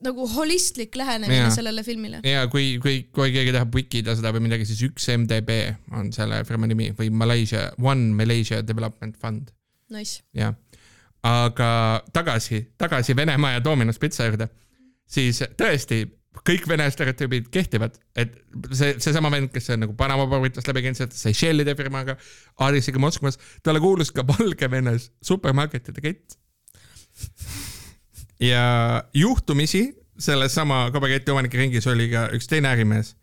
[0.05, 1.55] nagu holistlik lähenemine Jaa.
[1.55, 2.21] sellele filmile.
[2.25, 5.57] ja kui, kui, kui keegi tahab wikida seda või midagi, siis üks MDB
[5.97, 9.55] on selle firma nimi või Malaysia, One Malaysia Development Fund,
[9.91, 10.21] Nice.
[10.37, 10.53] jah.
[11.25, 11.71] aga
[12.13, 14.51] tagasi, tagasi Venemaa ja Domino's pitsa juurde,
[15.09, 16.05] siis tõesti
[16.45, 18.35] kõik vene stereotüübid kehtivad, et
[18.77, 22.19] see, seesama vend, kes on nagu Panama pabritest läbi käinud, Seychellide firmaga,
[22.61, 26.37] aadressiga Moskvas, talle kuulus ka Valgevenes supermarketide kett.
[28.41, 33.15] Ja juhtumisi sellesama kabaketi omanike ringis oli ka üks teine ärimees,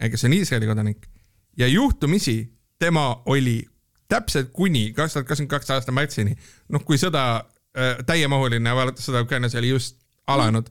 [0.00, 1.08] kes on Iisraeli kodanik
[1.56, 3.64] ja juhtumisi tema oli
[4.08, 6.36] täpselt kuni kaks tuhat kakskümmend kaks aasta märtsini,
[6.68, 9.98] noh, kui sõda äh,, täiemahuline vaadates sõda Ukrainas oli just
[10.30, 10.68] alanud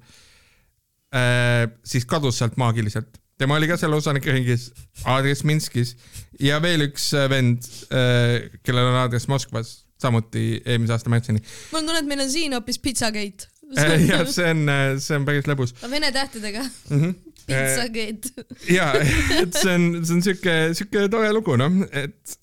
[1.15, 3.17] äh,, siis kadus sealt maagiliselt.
[3.37, 4.69] tema oli ka selle osanike ringis,
[5.05, 5.95] aadress Minskis
[6.39, 11.41] ja veel üks äh, vend äh,, kellel on aadress Moskvas, samuti eelmise aasta märtsini.
[11.71, 13.49] mul on tunne, et meil on siin hoopis Pizzagate.
[13.77, 14.63] Jah, see on,
[15.01, 16.63] see on päris lõbus Vene tähtedega.
[16.89, 16.99] mm.
[17.01, 17.13] -hmm.
[17.43, 18.45] Pizzagate.
[18.71, 18.93] ja,
[19.41, 22.37] et see on, see on siuke, siuke tore lugu, noh, et,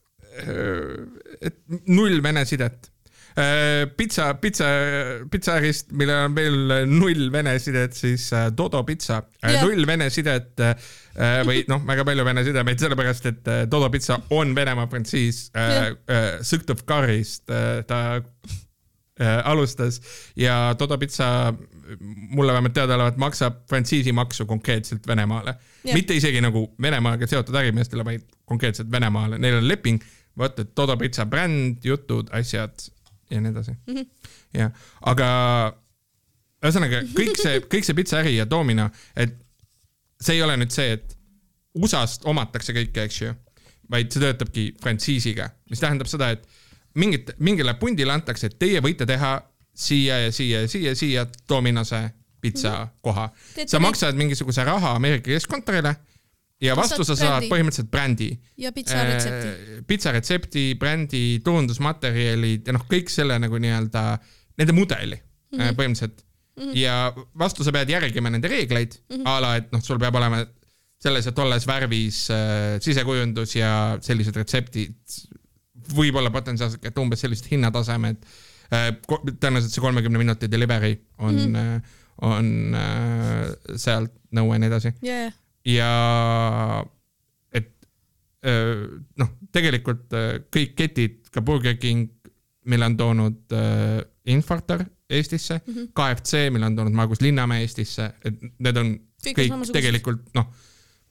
[1.40, 2.90] et null vene sidet.
[3.96, 4.66] pitsa, pitsa,
[5.32, 9.22] pitsaärist, millel on veel null vene sidet, siis äh, Dodo pitsa
[9.62, 10.74] null vene sidet äh,
[11.46, 15.94] või noh, väga palju vene sidemeid, sellepärast et äh, Dodo pitsa on Venemaa frantsiis Jah.
[16.10, 17.46] äh, Sõktov-Karist,
[17.88, 18.58] ta äh,
[19.44, 20.00] alustas
[20.36, 21.52] ja Dodo pitsa
[22.30, 25.54] mulle vähemalt teadaolevalt maksab frantsiisimaksu konkreetselt Venemaale
[25.84, 25.94] Jah.
[25.94, 30.00] mitte isegi nagu Venemaaga seotud ärimeestele, vaid konkreetselt Venemaale, neil on leping,
[30.38, 32.88] vot et Dodo pitsa bränd, jutud, asjad
[33.30, 33.94] ja nii edasi mm.
[33.94, 34.06] -hmm.
[34.54, 34.72] jah,
[35.12, 35.28] aga
[36.64, 39.36] ühesõnaga kõik see, kõik see pitsaäri ja Domino, et
[40.20, 41.16] see ei ole nüüd see, et
[41.80, 43.34] USA-st omatakse kõike, eks ju,
[43.90, 46.46] vaid see töötabki frantsiisiga, mis tähendab seda, et
[46.94, 49.36] mingit, mingile pundile antakse, et teie võite teha
[49.74, 52.02] siia ja siia ja siia, siia Dominose
[52.40, 53.28] pitsa koha.
[53.54, 55.94] Teete sa maksad mingisuguse raha Ameerika keskkontorile
[56.60, 57.50] ja vastu sa saad brändi.
[57.52, 58.30] põhimõtteliselt brändi.
[58.60, 59.82] ja pitsa retsepti.
[59.86, 64.04] pitsa retsepti, brändi, turundusmaterjalid ja noh, kõik selle nagu nii-öelda,
[64.60, 65.62] nende mudeli mm Mhm.
[65.62, 65.76] -hmm.
[65.76, 66.62] põhimõtteliselt mm.
[66.62, 66.76] -hmm.
[66.78, 69.28] ja vastu sa pead järgima nende reegleid mm, -hmm.
[69.28, 70.44] a la, et noh, sul peab olema
[71.00, 74.94] selles ja tolles värvis äh, sisekujundus ja sellised retseptid,
[75.96, 78.22] võib-olla potentsiaalselt ka umbes sellised hinnatasemed
[78.74, 78.90] äh,.
[79.08, 81.76] tõenäoliselt see kolmekümne minuti delivery on mm, -hmm.
[81.76, 81.98] äh,
[82.30, 85.36] on äh, sealt nõue ja nii edasi jajah,
[85.68, 85.90] ja
[87.52, 87.72] et
[88.46, 88.86] öö,
[89.20, 92.10] noh, tegelikult öö, kõik ketid, ka Burger King,
[92.64, 94.00] mille on toonud öö,
[94.30, 95.74] Infortar Eestisse mm.
[95.74, 95.92] -hmm.
[95.94, 100.46] KFC, mille on toonud Margus Linnamäe Eestisse, et need on Kõik kõik, tegelikult noh,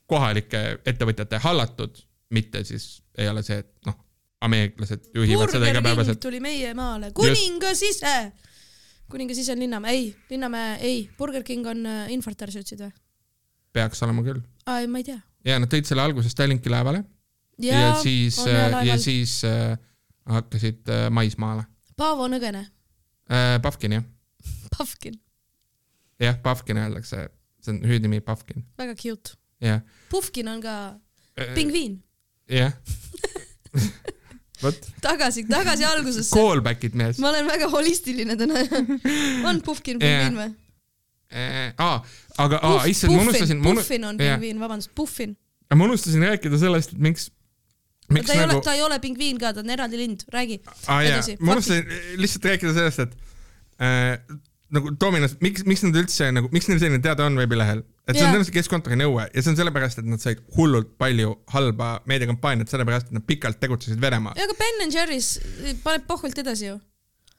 [0.10, 2.00] kohalike ettevõtjate hallatud,
[2.34, 3.98] mitte siis ei ole see, et noh,
[4.46, 6.20] ameeriklased juhivad seda igapäevaselt.
[6.24, 8.16] tuli meie maale, kuningas ise.
[9.12, 12.92] kuningas ise on Linnamäe, ei, Linnamäe, ei, Burger King on äh, Infortar, sa ütlesid või?
[13.76, 14.42] peaks olema küll.
[14.66, 15.20] aa, ma ei tea.
[15.48, 17.04] ja nad tõid selle alguses Tallinki laevale
[17.60, 18.40] ja, ja siis,
[18.88, 19.74] ja siis äh,
[20.30, 21.68] hakkasid äh, maismaale
[22.00, 22.64] Paavo Nõgene,
[23.28, 23.58] äh,.
[23.64, 24.06] Pavkin jah,
[24.78, 25.20] Pavkin,
[26.24, 27.28] jah, Pavkin öeldakse,
[27.60, 29.36] see on hüüdnimi Pavkin, väga cute.
[29.60, 29.84] jah.
[30.14, 30.78] Pufkin on ka
[31.58, 32.00] pingviin.
[32.48, 32.72] jah.
[35.02, 36.36] tagasi, tagasi algusesse.
[36.36, 37.20] callback'id mees.
[37.24, 38.66] ma olen väga holistiline täna.
[39.50, 40.50] on Pufkin pingviin või?
[41.78, 42.00] aa,
[42.42, 45.36] aga, aa, issand, ma unustasin, Puffin on pingviin, vabandust, Puffin.
[45.76, 47.30] ma unustasin rääkida sellest, et miks,
[48.10, 50.62] miks ta ei nagu ole, ta ei ole pingviin ka, ta on eraldi lind, räägi.
[50.98, 51.86] edasi,, ma unustasin
[52.18, 53.18] lihtsalt rääkida sellest, et
[53.86, 54.40] äh,
[54.74, 58.26] nagu Dominos, miks, miks nad üldse nagu, miks neil selline teade on veebilehel, et see
[58.26, 62.70] on tõenäoliselt keskkontori nõue ja see on sellepärast, et nad said hullult palju halba meediakampaaniat,
[62.72, 64.34] sellepärast et nad pikalt tegutsesid Venemaal.
[64.38, 65.30] aga Ben and Jerry's
[65.84, 66.80] paneb pohvelt edasi ju.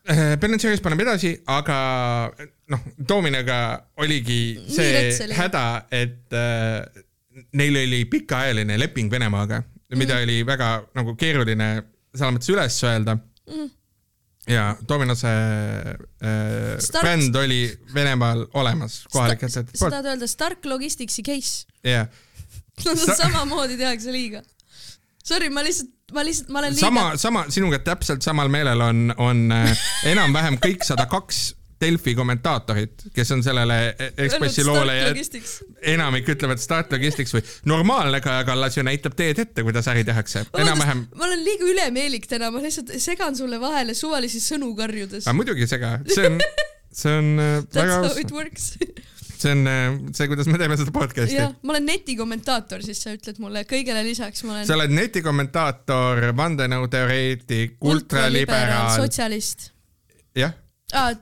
[0.09, 1.79] Äh, Ben Jerry's paneb edasi, aga
[2.73, 3.59] noh, Dominoga
[4.01, 7.03] oligi see häda, et äh,
[7.53, 9.63] neil oli pikaajaline leping Venemaaga,
[9.97, 10.23] mida Mhm.
[10.23, 11.69] oli väga nagu keeruline
[12.15, 13.19] selles mõttes üles öelda
[13.51, 13.69] Mhm.
[14.49, 17.61] Ja Dominose äh, Stark- bränd oli
[17.95, 19.93] Venemaal olemas kohalike sa ettevõtete poolt.
[19.95, 21.67] tahad öelda Stark Logisticsi case?
[21.85, 22.09] jah,
[22.87, 24.43] no Sa- samamoodi tehakse liiga.
[25.25, 29.03] Sorry, ma lihtsalt, ma lihtsalt, ma olen liiga sama, sama sinuga täpselt samal meelel on,
[29.21, 29.75] on äh,
[30.11, 31.51] enam-vähem kõik sada kaks
[31.81, 33.77] Delfi kommentaatorid, kes on sellele
[34.11, 35.13] Ekspressi loole ja
[35.95, 40.45] enamik ütlevad Start Logistics või normaalne Kaja Kallas ju näitab teed ette, kuidas äri tehakse,
[40.61, 41.07] enam-vähem.
[41.17, 45.37] ma olen liiga ülemeelik täna, ma lihtsalt segan sulle vahele suvalisi sõnu karjudes aga.
[45.39, 46.37] muidugi sega, see on,
[46.93, 48.69] see on äh, That's väga how aus it, works.
[49.41, 53.17] see on äh, see, kuidas me teeme seda podcast'i jah, ma olen netikommentaator, siis sa
[53.17, 59.71] ütled mulle kõigele lisaks, ma olen sa oled netikommentaator, vandenõuteoreetik, ultraliberaal, sotsialist
[60.37, 60.53] jah,
[60.93, 61.15] ah,.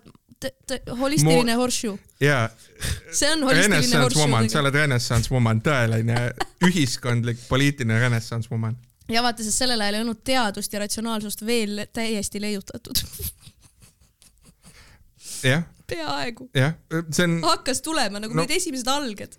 [1.01, 2.49] Holistiline horseshoe, ja
[3.13, 4.61] see on holistiline woman, sa horseshoe.
[4.61, 6.21] oled renaissance woman, tõeline
[6.69, 8.77] ühiskondlik poliitiline renaissance woman.
[9.09, 13.03] ja vaata, sest sellel ajal ei olnud teadust ja ratsionaalsust veel täiesti leiutatud.
[15.43, 16.51] jah, peaaegu.
[16.55, 16.75] jah,
[17.11, 19.39] see on hakkas tulema nagu No- need esimesed alged.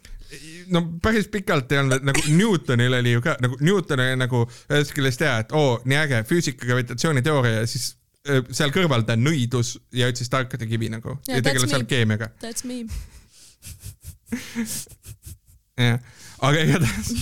[0.70, 4.94] no päris pikalt ei olnud, nagu Newtonil oli ju ka nagu Newton oli nagu ühest
[4.94, 7.96] küljest hea, et oo, nii äge füüsika, gravitatsiooniteooria ja siis
[8.28, 11.86] seal kõrval ta nõidus ja ütles tarkade kivi nagu ja, Jaa, ja tegeles that's seal
[11.86, 11.90] me.
[11.90, 12.32] keemiaga.
[12.44, 12.84] That's me.
[15.88, 16.02] jah,
[16.46, 17.14] aga igatahes,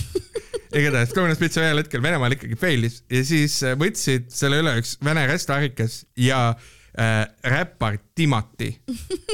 [0.80, 4.96] igatahes Kommunist Pitsa ühel hetkel Venemaal ikkagi fail'is ja siis äh, võtsid selle üle üks
[5.04, 7.24] vene restarikas ja äh,
[7.54, 8.74] räppar Timati.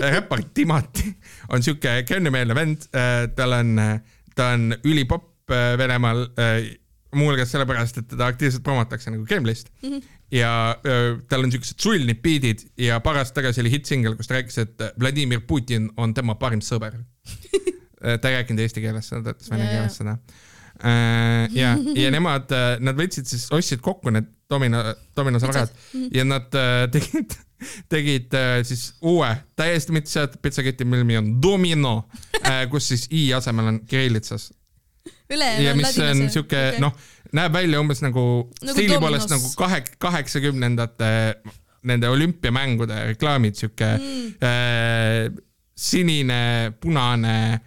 [0.05, 1.11] räppar Timati
[1.55, 3.77] on siuke kennemeelne vend äh,, tal on,
[4.37, 6.75] ta on ülipopp äh, Venemaal äh,
[7.15, 9.89] muuhulgas sellepärast, et teda aktiivselt promotakse nagu Kremlist mm.
[9.89, 10.03] -hmm.
[10.33, 10.53] Ja
[10.87, 14.59] öö, tal on siuksed sulnid beat'id ja paar aastat tagasi oli hitt-singel, kus ta rääkis,
[14.63, 16.97] et Vladimir Putin on tema parim sõber.
[18.21, 19.75] ta ei rääkinud eesti keeles, ta ütles vene jaa.
[19.77, 20.17] keeles seda.
[21.55, 22.51] ja, ja nemad,
[22.83, 24.83] nad võtsid siis, ostsid kokku need domino,
[25.17, 25.69] dominosavarad
[26.17, 27.37] ja nad äh, tegid,
[27.89, 31.95] tegid äh, siis uue, täiesti mitte seotud pitsaketi, mille nimi on Domino,
[32.71, 34.51] kus siis i asemel on kirillitsas
[35.65, 36.81] ja mis on siuke okay.
[36.81, 36.93] noh,
[37.35, 38.25] näeb välja umbes nagu,
[38.63, 41.11] Nagu stiili poolest nagu kahe, kaheksakümnendate
[41.85, 44.29] nende olümpiamängude reklaamid, siuke mm.
[44.45, 45.35] äh,
[45.77, 47.61] sinine, punane,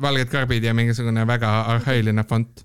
[0.00, 2.64] valged karbid ja mingisugune väga arhailine fond.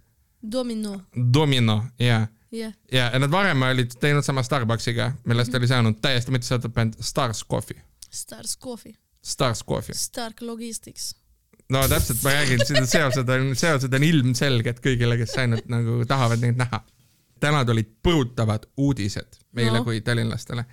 [0.51, 1.01] Domino,
[1.33, 2.21] Domino ja,
[2.53, 2.73] jah.
[2.91, 7.81] ja nad varem olid teinud sama Starbucksiga, millest oli saanud täiesti seotud bänd Stars Coffee,
[8.09, 9.95] Stars Coffee, Stars Coffee.
[9.95, 11.15] Stark Logistics.
[11.69, 16.59] No täpselt, ma räägin, seosed on, seosed on ilmselged kõigile, kes ainult nagu tahavad neid
[16.59, 16.83] näha.
[17.39, 19.83] täna tulid põrutavad uudised meile No.
[19.83, 20.65] kui tallinlastele.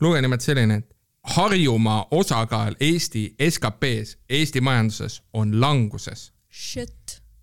[0.00, 0.92] luge nimelt selline, et
[1.26, 6.32] Harjumaa osakaal Eesti SKP-s, Eesti majanduses on languses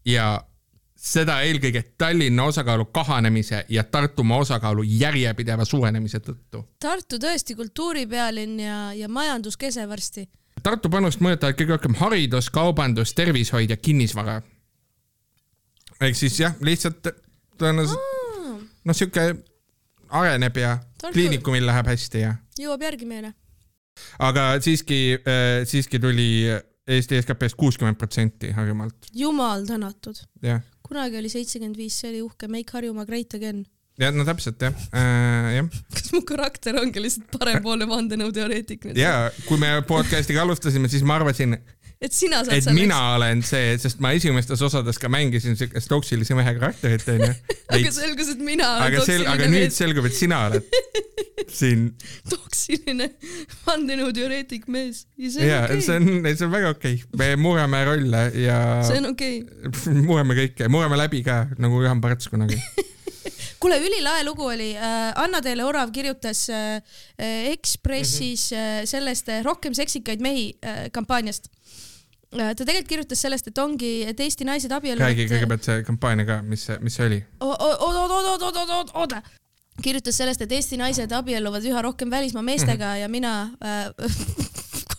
[0.06, 0.44] ja
[0.96, 6.64] seda eelkõige Tallinna osakaalu kahanemise ja Tartumaa osakaalu järjepideva suurenemise tõttu.
[6.80, 10.30] Tartu tõesti kultuuripealinn ja, ja majanduskese varsti.
[10.64, 14.42] Tartu panust mõjutavad kõige rohkem haridus, kaubandus, tervishoid ja kinnisvara.
[16.02, 17.08] ehk siis jah, lihtsalt
[17.58, 18.00] tõenäoliselt
[18.86, 19.36] noh, sihuke
[20.10, 23.34] areneb ja Tartu- kliinikumil läheb hästi ja, jõuab järgi meile.
[24.20, 25.18] aga siiski,
[25.66, 26.30] siiski tuli
[26.88, 30.20] Eesti SKP-st kuuskümmend protsenti Harjumaalt, jumal tänatud.
[30.84, 33.66] kunagi oli seitsekümmend viis, see oli uhke Make Harjumaa great again.
[34.02, 35.70] Ja no täpselt jah äh,, jah.
[35.94, 39.00] kas mu karakter ongi lihtsalt parempoolne vandenõuteoreetik nüüd?
[39.00, 41.60] ja kui me podcast'iga alustasime, siis ma arvasin,
[42.02, 46.38] et sina saad et mina olen see, sest ma esimestes osades ka mängisin siukest toksilise
[46.38, 47.30] mehe karakterit onju.
[47.76, 50.66] aga selgus, et mina olen aga sel-, aga toksiline nüüd mees, selgub, et sina oled
[51.60, 51.86] siin
[52.32, 53.12] toksiline
[53.68, 55.04] vandenõuteoreetik mees.
[55.22, 58.24] ja see ja on okei see on, see on väga okei okay., me murrame rolle
[58.42, 59.38] ja see on okei
[59.70, 60.02] okay..
[60.02, 62.58] murrame kõike, murrame läbi ka nagu Juhan Parts kunagi.
[63.64, 66.82] kuule, ülilae lugu oli äh,, Anna-Teele Orav kirjutas äh,
[67.18, 68.60] äh, Ekspressis Mhm.
[68.60, 71.48] äh, sellest äh, Rohkem seksikaid mehi äh, kampaaniast
[72.34, 72.54] äh,.
[72.56, 75.08] ta tegelikult kirjutas sellest, et ongi, et Eesti naised abielluvad.
[75.14, 77.22] räägi kõigepealt see kampaania ka, mis mis see oli?
[78.94, 79.22] oota,
[79.84, 83.02] kirjutas sellest, et Eesti naised abielluvad üha rohkem välismaa meestega Mhm.
[83.02, 83.34] ja mina
[83.64, 83.90] äh,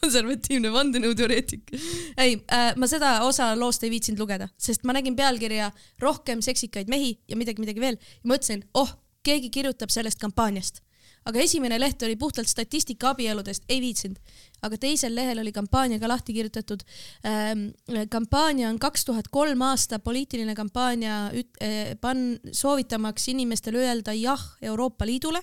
[0.05, 1.75] konservatiivne vandenõuteoreetik.
[2.19, 5.71] ei äh,, ma seda osa loost ei viitsinud lugeda, sest ma nägin pealkirja
[6.03, 8.91] rohkem seksikaid mehi ja midagi, midagi veel ja mõtlesin, oh,
[9.25, 10.83] keegi kirjutab sellest kampaaniast.
[11.25, 14.19] aga esimene leht oli puhtalt statistika abieludest, ei viitsinud.
[14.63, 16.85] aga teisel lehel oli kampaania ka lahti kirjutatud
[17.25, 17.71] ähm,.
[18.11, 24.43] kampaania on kaks tuhat kolm aasta poliitiline kampaania üt- äh, pan-, soovitamaks inimestele öelda jah
[24.63, 25.43] Euroopa Liidule.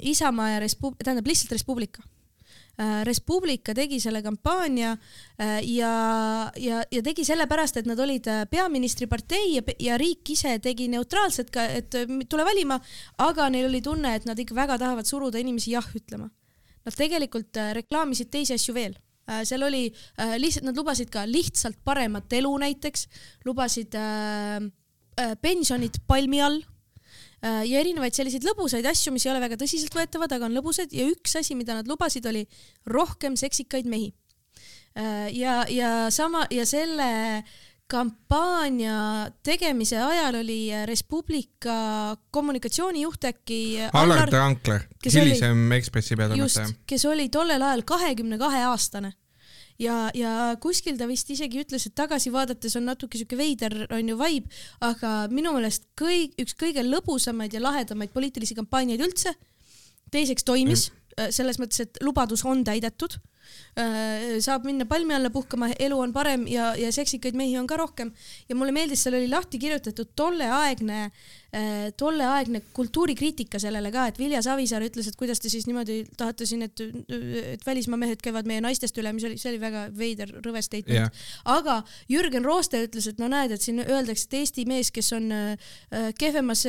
[0.00, 2.02] Isamaa ja Res-, tähendab lihtsalt Res Publica
[2.76, 4.96] Res Publica tegi selle kampaania
[5.38, 5.90] äh, ja,
[6.58, 11.52] ja, ja tegi sellepärast, et nad olid äh, peaministripartei ja, ja riik ise tegi neutraalselt
[11.54, 12.80] ka, et äh, tule valima,
[13.22, 16.26] aga neil oli tunne, et nad ikka väga tahavad suruda inimesi jah ütlema.
[16.84, 18.98] Nad tegelikult äh, reklaamisid teisi asju veel.
[19.48, 19.86] seal oli
[20.20, 23.06] äh, lihtsalt, nad lubasid ka lihtsalt paremat elu näiteks,
[23.46, 24.58] lubasid äh,
[25.16, 26.58] äh, pensionit palmi all
[27.44, 31.36] ja erinevaid selliseid lõbusaid asju, mis ei ole väga tõsiseltvõetavad, aga on lõbusad ja üks
[31.40, 32.46] asi, mida nad lubasid, oli
[32.88, 34.12] rohkem seksikaid mehi.
[35.34, 37.42] ja, ja sama ja selle
[37.90, 43.58] kampaania tegemise ajal oli Res Publica kommunikatsioonijuht äkki
[43.92, 46.72] Allar Trankler, hilisem Ekspressi peatoimetaja.
[46.86, 49.12] kes oli tollel ajal kahekümne kahe aastane
[49.78, 54.08] ja, ja kuskil ta vist isegi ütles, et tagasi vaadates on natuke siuke veider on
[54.08, 59.34] ju vibe, aga minu meelest kõik, üks kõige lõbusamaid ja lahedamaid poliitilisi kampaaniaid üldse.
[60.14, 61.30] teiseks toimis mm.
[61.34, 63.33] selles mõttes, et lubadus on täidetud Äh,
[64.44, 68.12] saab minna palmi alla puhkama, elu on parem ja, ja seksikaid mehi on ka rohkem.
[68.48, 71.34] Ja mulle meeldis, seal oli lahti kirjutatud tolleaegne äh,
[71.96, 76.64] tolleaegne kultuurikriitika sellele ka, et Vilja Savisaar ütles, et kuidas te siis niimoodi tahate siin,
[76.66, 76.80] et,
[77.54, 80.94] et välismaa mehed käivad meie naistest üle, mis oli, see oli väga veider, rõve statement.
[80.96, 81.24] Yeah..
[81.54, 81.80] aga
[82.10, 85.74] Jürgen Rooste ütles, et no näed, et siin öeldakse, et Eesti mees, kes on äh,
[86.18, 86.64] kehvemas,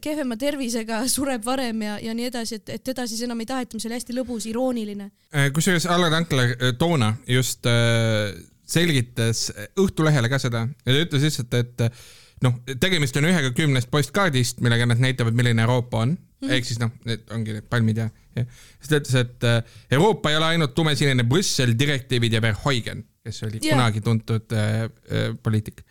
[0.00, 3.76] kehvema tervisega, sureb varem ja, ja nii edasi, et, et teda siis enam ei taheta,
[3.76, 5.10] mis oli hästi lõbus, irooniline.
[5.54, 8.32] kusjuures Allar Tankla äh, toona just äh,
[8.66, 9.48] selgitas
[9.78, 12.02] Õhtulehele ka seda ja ta ütles lihtsalt, et äh,
[12.44, 16.54] noh, tegemist on ühega kümnest postkaardist, millega nad näitavad, milline Euroopa on mm -hmm.
[16.56, 20.38] ehk siis noh, need ongi need palmid ja, ja siis ta ütles, et Euroopa ei
[20.40, 23.76] ole ainult tumesinine Brüssel, direktiivid ja Verhoeven, kes oli yeah.
[23.76, 25.84] kunagi tuntud äh, äh, poliitik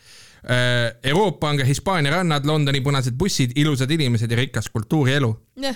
[0.43, 0.95] äh,.
[1.03, 5.32] Euroopa on ka Hispaania rannad, Londoni punased bussid, ilusad inimesed ja rikas kultuurielu
[5.63, 5.76] yeah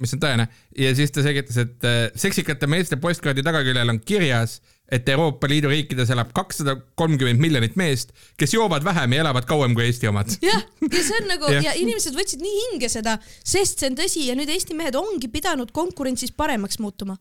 [0.00, 0.46] mis on tõene.
[0.78, 4.58] ja siis ta selgitas, et äh, seksikate meeste postkaardi tagaküljel on kirjas,
[4.92, 9.74] et Euroopa Liidu riikides elab kakssada kolmkümmend miljonit meest, kes joovad vähem ja elavad kauem
[9.74, 10.30] kui Eesti omad.
[10.44, 11.62] jah, ja see on nagu ja.
[11.68, 15.30] ja inimesed võtsid nii hinge seda, sest see on tõsi ja nüüd Eesti mehed ongi
[15.32, 17.18] pidanud konkurentsis paremaks muutuma.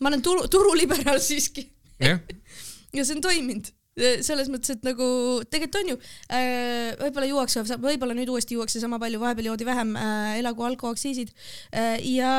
[0.00, 1.68] ma olen turu, turuliberaal siiski.
[2.00, 5.06] ja see on toiminud selles mõttes, et nagu
[5.50, 5.96] tegelikult on ju
[6.30, 11.32] äh,, võib-olla juuakse, võib-olla nüüd uuesti juuakse sama palju, vahepeal joodi vähem äh,, elagu alkoaktsiisid
[11.74, 11.98] äh,.
[12.06, 12.32] ja,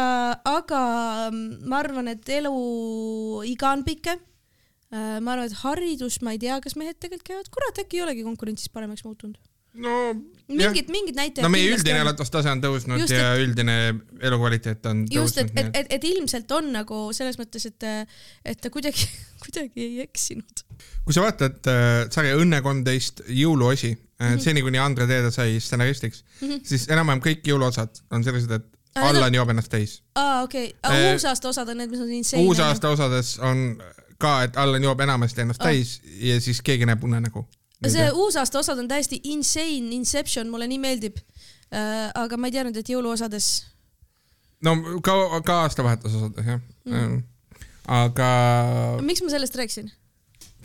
[0.47, 0.81] aga
[1.29, 4.19] mm, ma arvan, et eluiga on pikem
[4.95, 5.19] äh,.
[5.19, 8.27] ma arvan, et haridus, ma ei tea, kas mehed tegelikult käivad, kurat, äkki ei olegi
[8.27, 9.95] konkurentsis paremaks muutunud no
[10.51, 11.45] mingid, mingid näitajad.
[11.45, 13.75] no meie üldine elatustase on tõusnud just, ja et, üldine
[14.19, 15.21] elukvaliteet on tõusnud.
[15.21, 17.87] just, et, et, et, et ilmselt on nagu selles mõttes, et,
[18.51, 19.07] et ta kuidagi,
[19.45, 20.65] kuidagi ei eksinud.
[21.05, 24.43] kui sa vaatad äh, sarja Õnne kolmteist jõuluosi äh, mm -hmm.
[24.43, 26.67] seni kuni Andre Teeda sai stsenaristiks mm, -hmm.
[26.67, 30.01] siis enam-vähem kõik jõuluosad on sellised, et ah, Allan joob ennast täis.
[30.15, 31.07] aa, okei okay.
[31.07, 32.43] äh,, uusaasta osad on need, mis on insane.
[32.43, 33.81] uusaasta osades on
[34.17, 35.71] ka, et Allan joob enamasti ennast ah.
[35.71, 37.47] täis ja siis keegi näeb unenägu
[37.89, 41.17] see uusaasta osad on täiesti insane, Inception, mulle nii meeldib
[41.73, 42.11] äh,.
[42.15, 43.49] aga ma ei teadnud, et jõuluosades.
[44.65, 45.15] no ka,
[45.45, 47.23] ka aastavahetuse osades jah mm..
[48.01, 48.29] aga.
[49.07, 49.89] miks ma sellest rääkisin?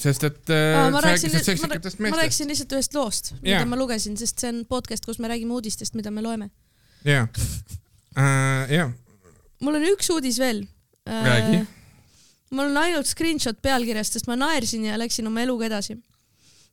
[0.01, 3.69] sest et äh, ma rääkisin, ma, ma rääkisin lihtsalt ühest loost, mida yeah.
[3.69, 6.51] ma lugesin, sest see on podcast, kus me räägime uudistest, mida me loeme.
[7.05, 8.91] jaa uh,, jaa.
[9.65, 11.25] mul on üks uudis veel uh,.
[11.31, 11.63] räägi.
[12.51, 15.97] mul on ainult screenshot pealkirjast, sest ma naersin ja läksin oma eluga edasi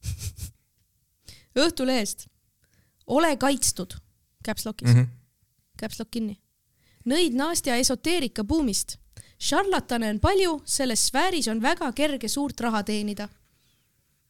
[1.65, 2.27] Õhtulehest.
[3.07, 3.93] ole kaitstud,
[4.45, 5.07] caps lock'is mm, -hmm.
[5.79, 6.39] caps lock kinni.
[7.05, 8.97] nõid Nastja esoteerika buumist.
[9.39, 13.29] šarlatane on palju, selles sfääris on väga kerge suurt raha teenida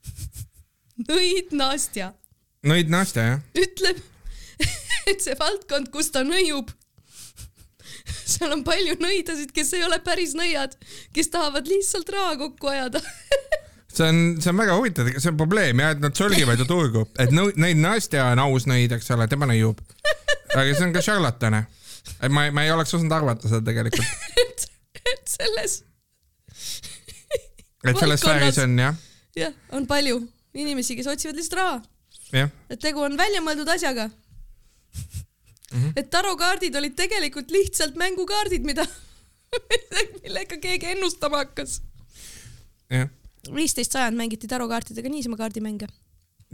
[1.09, 2.13] nõid Nastja.
[2.63, 3.43] nõid Nastja, jah?
[3.55, 3.99] ütleb,
[5.09, 6.71] et see valdkond, kus ta nõiub,
[8.23, 10.75] seal on palju nõidasid, kes ei ole päris nõiad,
[11.15, 13.01] kes tahavad lihtsalt raha kokku ajada
[13.97, 17.05] see on, see on väga huvitav, see on probleem jah, et nad solgivad ju turgu,
[17.21, 19.81] et neid Nastja on aus nõid, eks ole, tema nõiub.
[20.53, 21.63] aga see on ka šarlatane.
[22.19, 24.07] et ma, ma ei oleks osanud arvata seda tegelikult
[24.43, 24.65] et,
[25.13, 25.77] et selles.
[27.83, 28.99] et selles sfääris on jah.
[29.39, 30.21] jah, on palju
[30.53, 32.51] inimesi, kes otsivad lihtsalt raha.
[32.73, 34.13] et tegu on väljamõeldud asjaga mm.
[35.71, 35.95] -hmm.
[35.95, 38.85] et tarokaardid olid tegelikult lihtsalt mängukaardid, mida
[40.23, 41.81] millega keegi ennustama hakkas.
[42.89, 43.09] jah
[43.55, 45.87] viisteist sajand mängiti tarokaartidega niisama kaardimänge.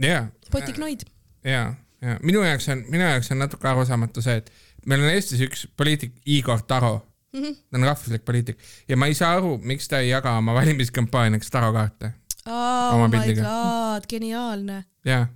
[0.02, 0.26] jaa.
[0.50, 1.00] potiknoid.
[1.44, 4.52] jaa, ja minu jaoks on, minu jaoks on natuke arusaamatu see, et
[4.86, 7.42] meil on Eestis üks poliitik, Igor Taro mm.
[7.42, 7.54] -hmm.
[7.70, 11.50] ta on rahvuslik poliitik ja ma ei saa aru, miks ta ei jaga oma valimiskampaaniaks
[11.50, 12.12] tarokaarte.
[12.46, 13.42] Oh my pildiga.
[13.42, 14.84] god, geniaalne.
[15.04, 15.26] jaa.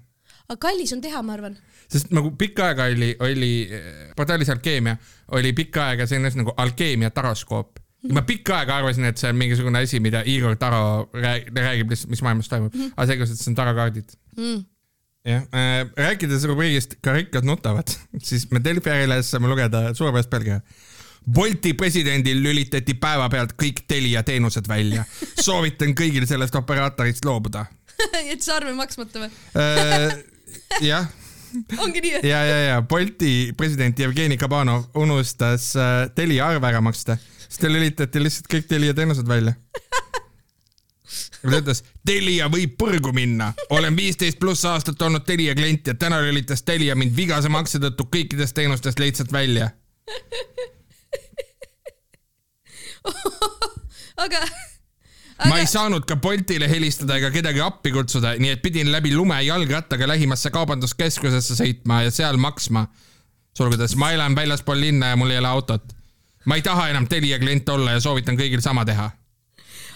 [0.48, 1.56] aga kallis on teha, ma arvan
[1.88, 3.52] sest nagu pikka aega oli, oli
[4.16, 4.96] portaalis Alkeemia
[5.28, 9.80] oli pikka aega selline nagu Alkeemia taroskoop ma pikka aega arvasin, et see on mingisugune
[9.84, 12.96] asi, mida Igor Taro räägib, räägib lihtsalt, mis maailmas toimub mm, -hmm.
[12.96, 14.64] aga selgus, et see on tarokaardid mm..
[15.30, 17.94] jah äh,, rääkides rubriigist Ka rikkad nutavad,
[18.28, 20.60] siis me Delfi ärilehes saame lugeda suurepärast pealkirja.
[21.24, 25.04] Bolti presidendil lülitati päevapealt kõik Telia teenused välja.
[25.40, 27.64] soovitan kõigil sellest operaatorist loobuda
[28.28, 30.18] jättis arve maksmata või äh,?
[30.84, 31.08] jah
[31.82, 36.80] ongi nii, et ja, ja, ja Bolti president Jevgeni Kabanov unustas äh, Telia arve ära
[36.84, 37.16] maksta,
[37.54, 39.54] siis tal lülitati lihtsalt kõik Telia teenused välja.
[41.44, 46.18] ta ütles, Telia võib põrgu minna, olen viisteist pluss aastat olnud Telia klient ja täna
[46.24, 49.70] lülitas Telia mind vigase makse tõttu kõikidest teenustest lihtsalt välja.
[54.24, 54.40] aga,
[55.46, 59.42] ma ei saanud ka Boltile helistada ega kedagi appi kutsuda, nii et pidin läbi lume
[59.44, 62.88] jalgrattaga lähimasse kaubanduskeskusesse sõitma ja seal maksma.
[63.54, 65.94] sulgudes, ma elan väljaspool linna ja mul ei ole autot.
[66.44, 69.10] Ma ei taha enam Telia klient olla ja soovitan kõigil sama teha.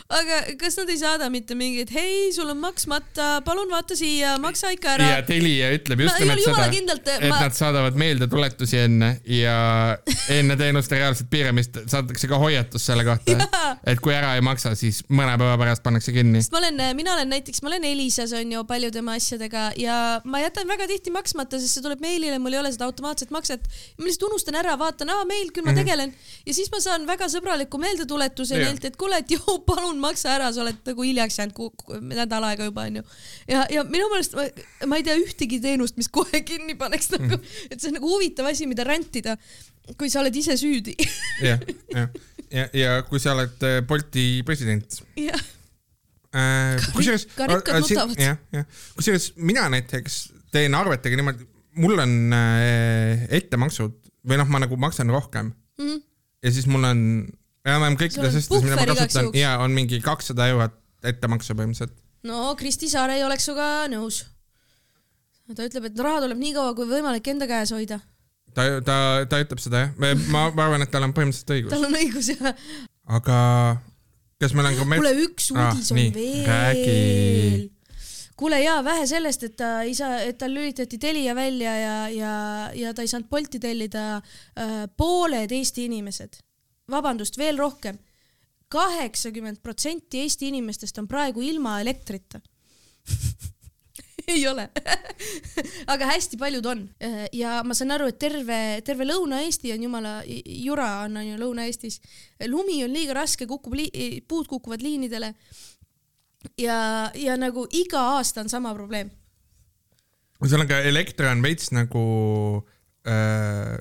[0.09, 4.71] Aga kas nad ei saada mitte mingit, hei, sul on maksmata, palun vaata siia, maksa
[4.73, 5.17] ikka ära ja.
[5.29, 6.65] Telia ütleb just nimelt seda,
[7.19, 9.57] et ma- nad saadavad meeldetuletusi enne ja
[10.33, 13.37] enne teenuste reaalset piiramist saadetakse ka hoiatus selle kohta,
[13.85, 16.41] et kui ära ei maksa, siis mõne päeva pärast pannakse kinni.
[16.41, 19.99] sest ma olen, mina olen näiteks, ma olen Elisas on ju paljude oma asjadega ja
[20.25, 23.69] ma jätan väga tihti maksmata, sest see tuleb meilile, mul ei ole seda automaatset makset.
[24.01, 26.17] ma lihtsalt unustan ära, vaatan, aa meil küll ma tegelen
[26.49, 28.65] ja siis ma saan väga sõbraliku meeldetuletuse Mhm.
[28.65, 32.65] Neilt, et kuule, et joo, palun maksa ära, sa oled nagu hiljaks jäänud nädal aega
[32.69, 33.03] juba onju.
[33.49, 34.47] ja, ja minu meelest ma,
[34.87, 37.69] ma ei tea ühtegi teenust, mis kohe kinni paneks nagu, Mhm.
[37.71, 39.37] et see on nagu huvitav asi, mida rändida,
[39.99, 40.97] kui sa oled ise süüdi.
[41.43, 41.61] jah,
[41.95, 42.09] jah,
[42.51, 45.41] ja, ja kui sa oled äh, Bolti president jah,
[46.29, 48.19] Äh, kusjuures, ka rikkad nutavad.
[48.21, 48.67] jah, jah,
[48.99, 50.19] kusjuures mina näiteks
[50.53, 51.47] teen arvetega niimoodi,
[51.81, 53.95] mul on äh, ettemaksud
[54.29, 56.03] või noh, ma nagu maksan rohkem Mhm.
[56.45, 57.01] ja siis mul on
[57.69, 61.95] enam-vähem kõikides asjades, mida ma kasutan ja on mingi kakssada eurot ettemaksu põhimõtteliselt.
[62.29, 64.25] no Kristi Saare ei oleks sinuga nõus.
[65.55, 68.01] ta ütleb, et raha tuleb nii kaua kui võimalik enda käes hoida.
[68.55, 68.99] ta, ta,
[69.31, 69.95] ta ütleb seda jah,
[70.33, 72.55] ma, ma arvan, et tal on põhimõtteliselt õigus, tal on õigus ja.
[73.19, 73.41] aga
[74.39, 76.15] kas meil on ka kuule, üks Ah, uudis on nii,
[76.47, 77.67] veel
[78.39, 82.35] kuule jaa, vähe sellest, et ta ei saa, et tal lülitati Telia välja ja, ja,
[82.75, 86.39] ja ta ei saanud Bolti tellida äh, pooled Eesti inimesed,
[86.91, 87.99] vabandust, veel rohkem,
[88.69, 92.41] kaheksakümmend protsenti Eesti inimestest on praegu ilma elektrita
[94.29, 94.69] ei ole
[95.93, 96.83] aga hästi paljud on
[97.33, 102.01] ja ma saan aru, et terve, terve Lõuna-Eesti on jumala jura on on ju Lõuna-Eestis.
[102.47, 105.35] lumi on liiga raske, kukub li-, puud kukuvad liinidele.
[106.59, 109.11] ja, ja nagu iga aasta on sama probleem.
[110.43, 112.05] ühesõnaga elekter on veits nagu
[113.09, 113.79] äh,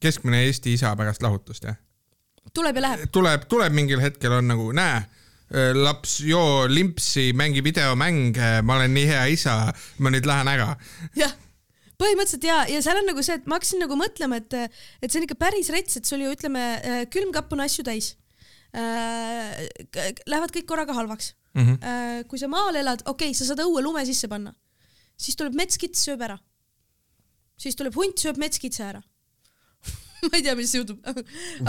[0.00, 1.76] keskmine Eesti isa pärast lahutust jah?
[2.56, 3.08] Tuleb ja läheb.
[3.12, 5.02] tuleb, tuleb mingil hetkel on nagu näe,
[5.74, 9.56] laps, joo limpsi, mängi videomänge, ma olen nii hea isa,
[9.98, 10.74] ma nüüd lähen ära.
[11.18, 11.34] jah,
[12.00, 15.20] põhimõtteliselt ja, ja seal on nagu see, et ma hakkasin nagu mõtlema, et, et see
[15.20, 16.64] on ikka päris rets, et sul ju ütleme,
[17.12, 18.14] külmkapp on asju täis
[18.70, 19.66] äh,.
[20.30, 21.84] Lähevad kõik korraga halvaks Mm -hmm.
[21.84, 22.26] äh,.
[22.26, 24.54] kui sa maal elad, okei okay,, sa saad õue lume sisse panna,
[25.18, 26.38] siis tuleb metskits, sööb ära.
[27.58, 29.02] siis tuleb hunt, sööb metskitse ära.
[30.26, 31.00] ma ei tea, mis juhtub.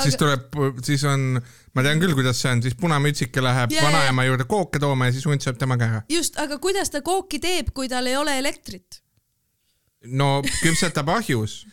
[0.03, 1.39] siis tuleb, siis on,
[1.75, 5.15] ma tean küll, kuidas see on, siis punamütsike läheb ja, vanaema juurde kooke tooma ja
[5.15, 6.03] siis hunt sööb temaga ära.
[6.11, 9.01] just, aga kuidas ta kooki teeb, kui tal ei ole elektrit?
[10.05, 11.65] no küpsetab ahjus.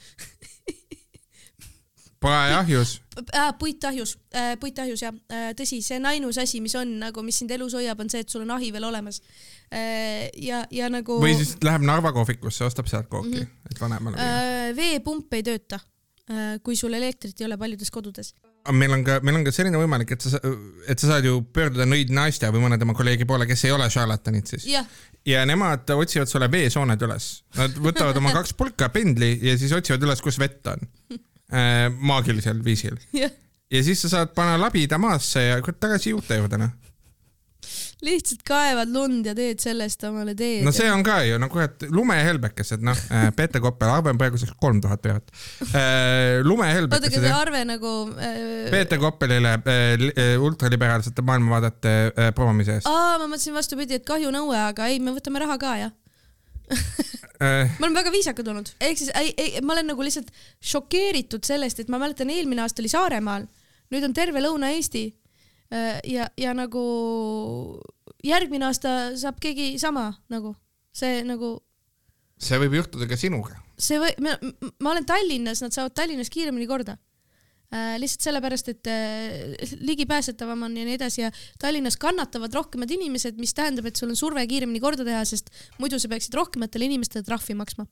[2.20, 3.02] paeahjus.
[3.34, 7.38] äh, puitahjus äh,, puitahjus jah äh,, tõsi, see on ainus asi, mis on nagu, mis
[7.38, 9.20] sind elus hoiab, on see, et sul on ahi veel olemas
[9.70, 10.26] äh,.
[10.42, 13.70] ja, ja nagu või siis läheb Narva kohvikusse, ostab sealt kooki mm, -hmm.
[13.70, 15.78] et vanemale äh, veepump ei tööta
[16.62, 18.34] kui sul elektrit ei ole paljudes kodudes.
[18.72, 20.40] meil on ka, meil on ka selline võimalik, et sa,
[20.88, 23.88] et sa saad ju pöörduda Nõid Nastja või mõne tema kolleegi poole, kes ei ole
[23.90, 24.66] šarlatanid siis.
[25.24, 27.30] ja nemad otsivad sulle veesooned üles.
[27.56, 30.84] Nad võtavad oma kaks pulka pendli ja siis otsivad üles, kus vett on.
[32.12, 32.98] maagilisel viisil.
[33.74, 36.76] ja siis sa saad panna labida maasse ja tagasi juurte juurde noh.
[38.04, 40.62] Lihtsalt kaevad lund ja teed sellest omale teed.
[40.66, 42.98] no see on ka ju no kurat lumehelbekesed noh,
[43.36, 45.32] Peeter Koppel, arve on praeguseks kolm tuhat eurot.
[45.32, 48.70] oota, aga lumehelbekesed see arve nagu äh,.
[48.70, 54.58] Peeter Koppelile äh, äh, ultraliberaalsete maailmavaadete äh, promomise eest aa, ma mõtlesin vastupidi, et kahjunõue,
[54.68, 55.94] aga ei, me võtame raha ka jah.
[57.42, 57.78] äh,.
[57.80, 60.30] me oleme väga viisakad olnud, ehk siis ei, ei, ma olen nagu lihtsalt
[60.62, 63.48] šokeeritud sellest, et ma mäletan, eelmine aasta oli Saaremaal,
[63.90, 65.16] nüüd on terve Lõuna-Eesti äh,
[65.68, 66.82] ja, ja nagu
[68.24, 70.54] järgmine aasta saab keegi sama nagu
[70.96, 71.58] see nagu
[72.38, 73.58] see võib juhtuda ka sinuga.
[73.78, 74.36] see või, ma,
[74.82, 76.96] ma olen Tallinnas, nad saavad Tallinnas kiiremini korda
[77.74, 77.96] äh,.
[78.00, 83.54] lihtsalt sellepärast, et äh, ligipääsetavam on ja nii edasi ja Tallinnas kannatavad rohkemad inimesed, mis
[83.58, 85.52] tähendab, et sul on surve kiiremini korda teha, sest
[85.82, 87.88] muidu sa peaksid rohkematele inimestele trahvi maksma.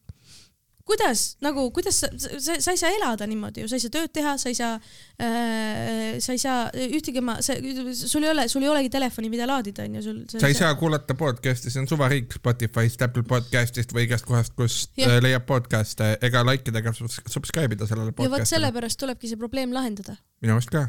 [0.87, 4.13] Kuidas nagu, kuidas sa, sa, sa ei saa elada niimoodi ju, sa ei saa tööd
[4.15, 4.75] teha, sa ei saa
[5.19, 7.57] äh,, sa ei saa ühtegi ma, sa,
[7.99, 10.21] sul ei ole, sul ei olegi telefoni, mida laadida, onju, sul.
[10.31, 14.95] sa ei saa kuulata podcast'i, see on suvariik Spotify'st, Apple podcast'ist või igast kohast, kust
[15.01, 15.11] ja.
[15.17, 18.31] Äh, leiab podcast'e ega like ida ega subscribe ida sellele podcast'ile.
[18.31, 20.21] ja vot sellepärast tulebki see probleem lahendada.
[20.45, 20.87] minu arust ka.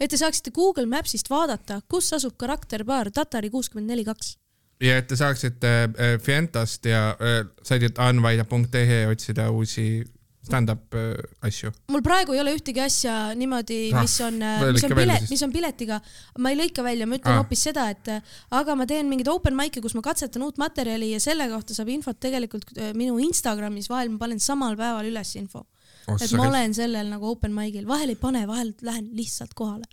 [0.00, 4.39] et te saaksite Google Maps'ist vaadata, kus asub karakterpaar Tatari kuuskümmend neli kaks
[4.84, 10.02] ja et te saaksite äh, Fientast ja äh, saidilt anvaida.ee otsida uusi
[10.46, 11.12] stand-up äh,
[11.46, 11.72] asju.
[11.92, 14.40] mul praegu ei ole ühtegi asja niimoodi, ah, mis on,
[14.72, 16.00] mis on pilet, mis on piletiga,
[16.40, 17.42] ma ei lõika välja, ma ütlen ah.
[17.42, 18.08] hoopis seda, et
[18.56, 21.92] aga ma teen mingeid open mic'e, kus ma katsetan uut materjali ja selle kohta saab
[21.92, 26.16] infot tegelikult minu Instagramis, vahel ma panen samal päeval üles info oh,.
[26.16, 29.84] et ma olen sellel nagu open mic'il, vahel ei pane, vahel lähen lihtsalt kohale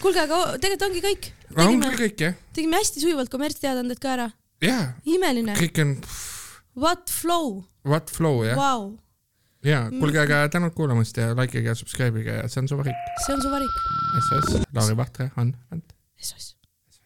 [0.00, 1.30] kuulge, aga tegelikult ongi kõik.
[1.66, 2.38] ongi kõik jah.
[2.56, 4.28] tegime hästi sujuvalt kommertsteadaanded ka ära.
[4.64, 4.92] jaa.
[5.04, 5.56] imeline.
[5.58, 5.96] kõik on.
[6.80, 7.64] What flow.
[7.84, 8.92] What flow jah wow..
[9.66, 13.10] ja kuulge, aga tänud kuulamast ja likeige ja subscribe'ige ja see on su valik.
[13.26, 13.82] see on su valik.
[14.28, 15.94] SOS, Lauri Vahtre, Ann Vänt.
[16.20, 16.54] SOS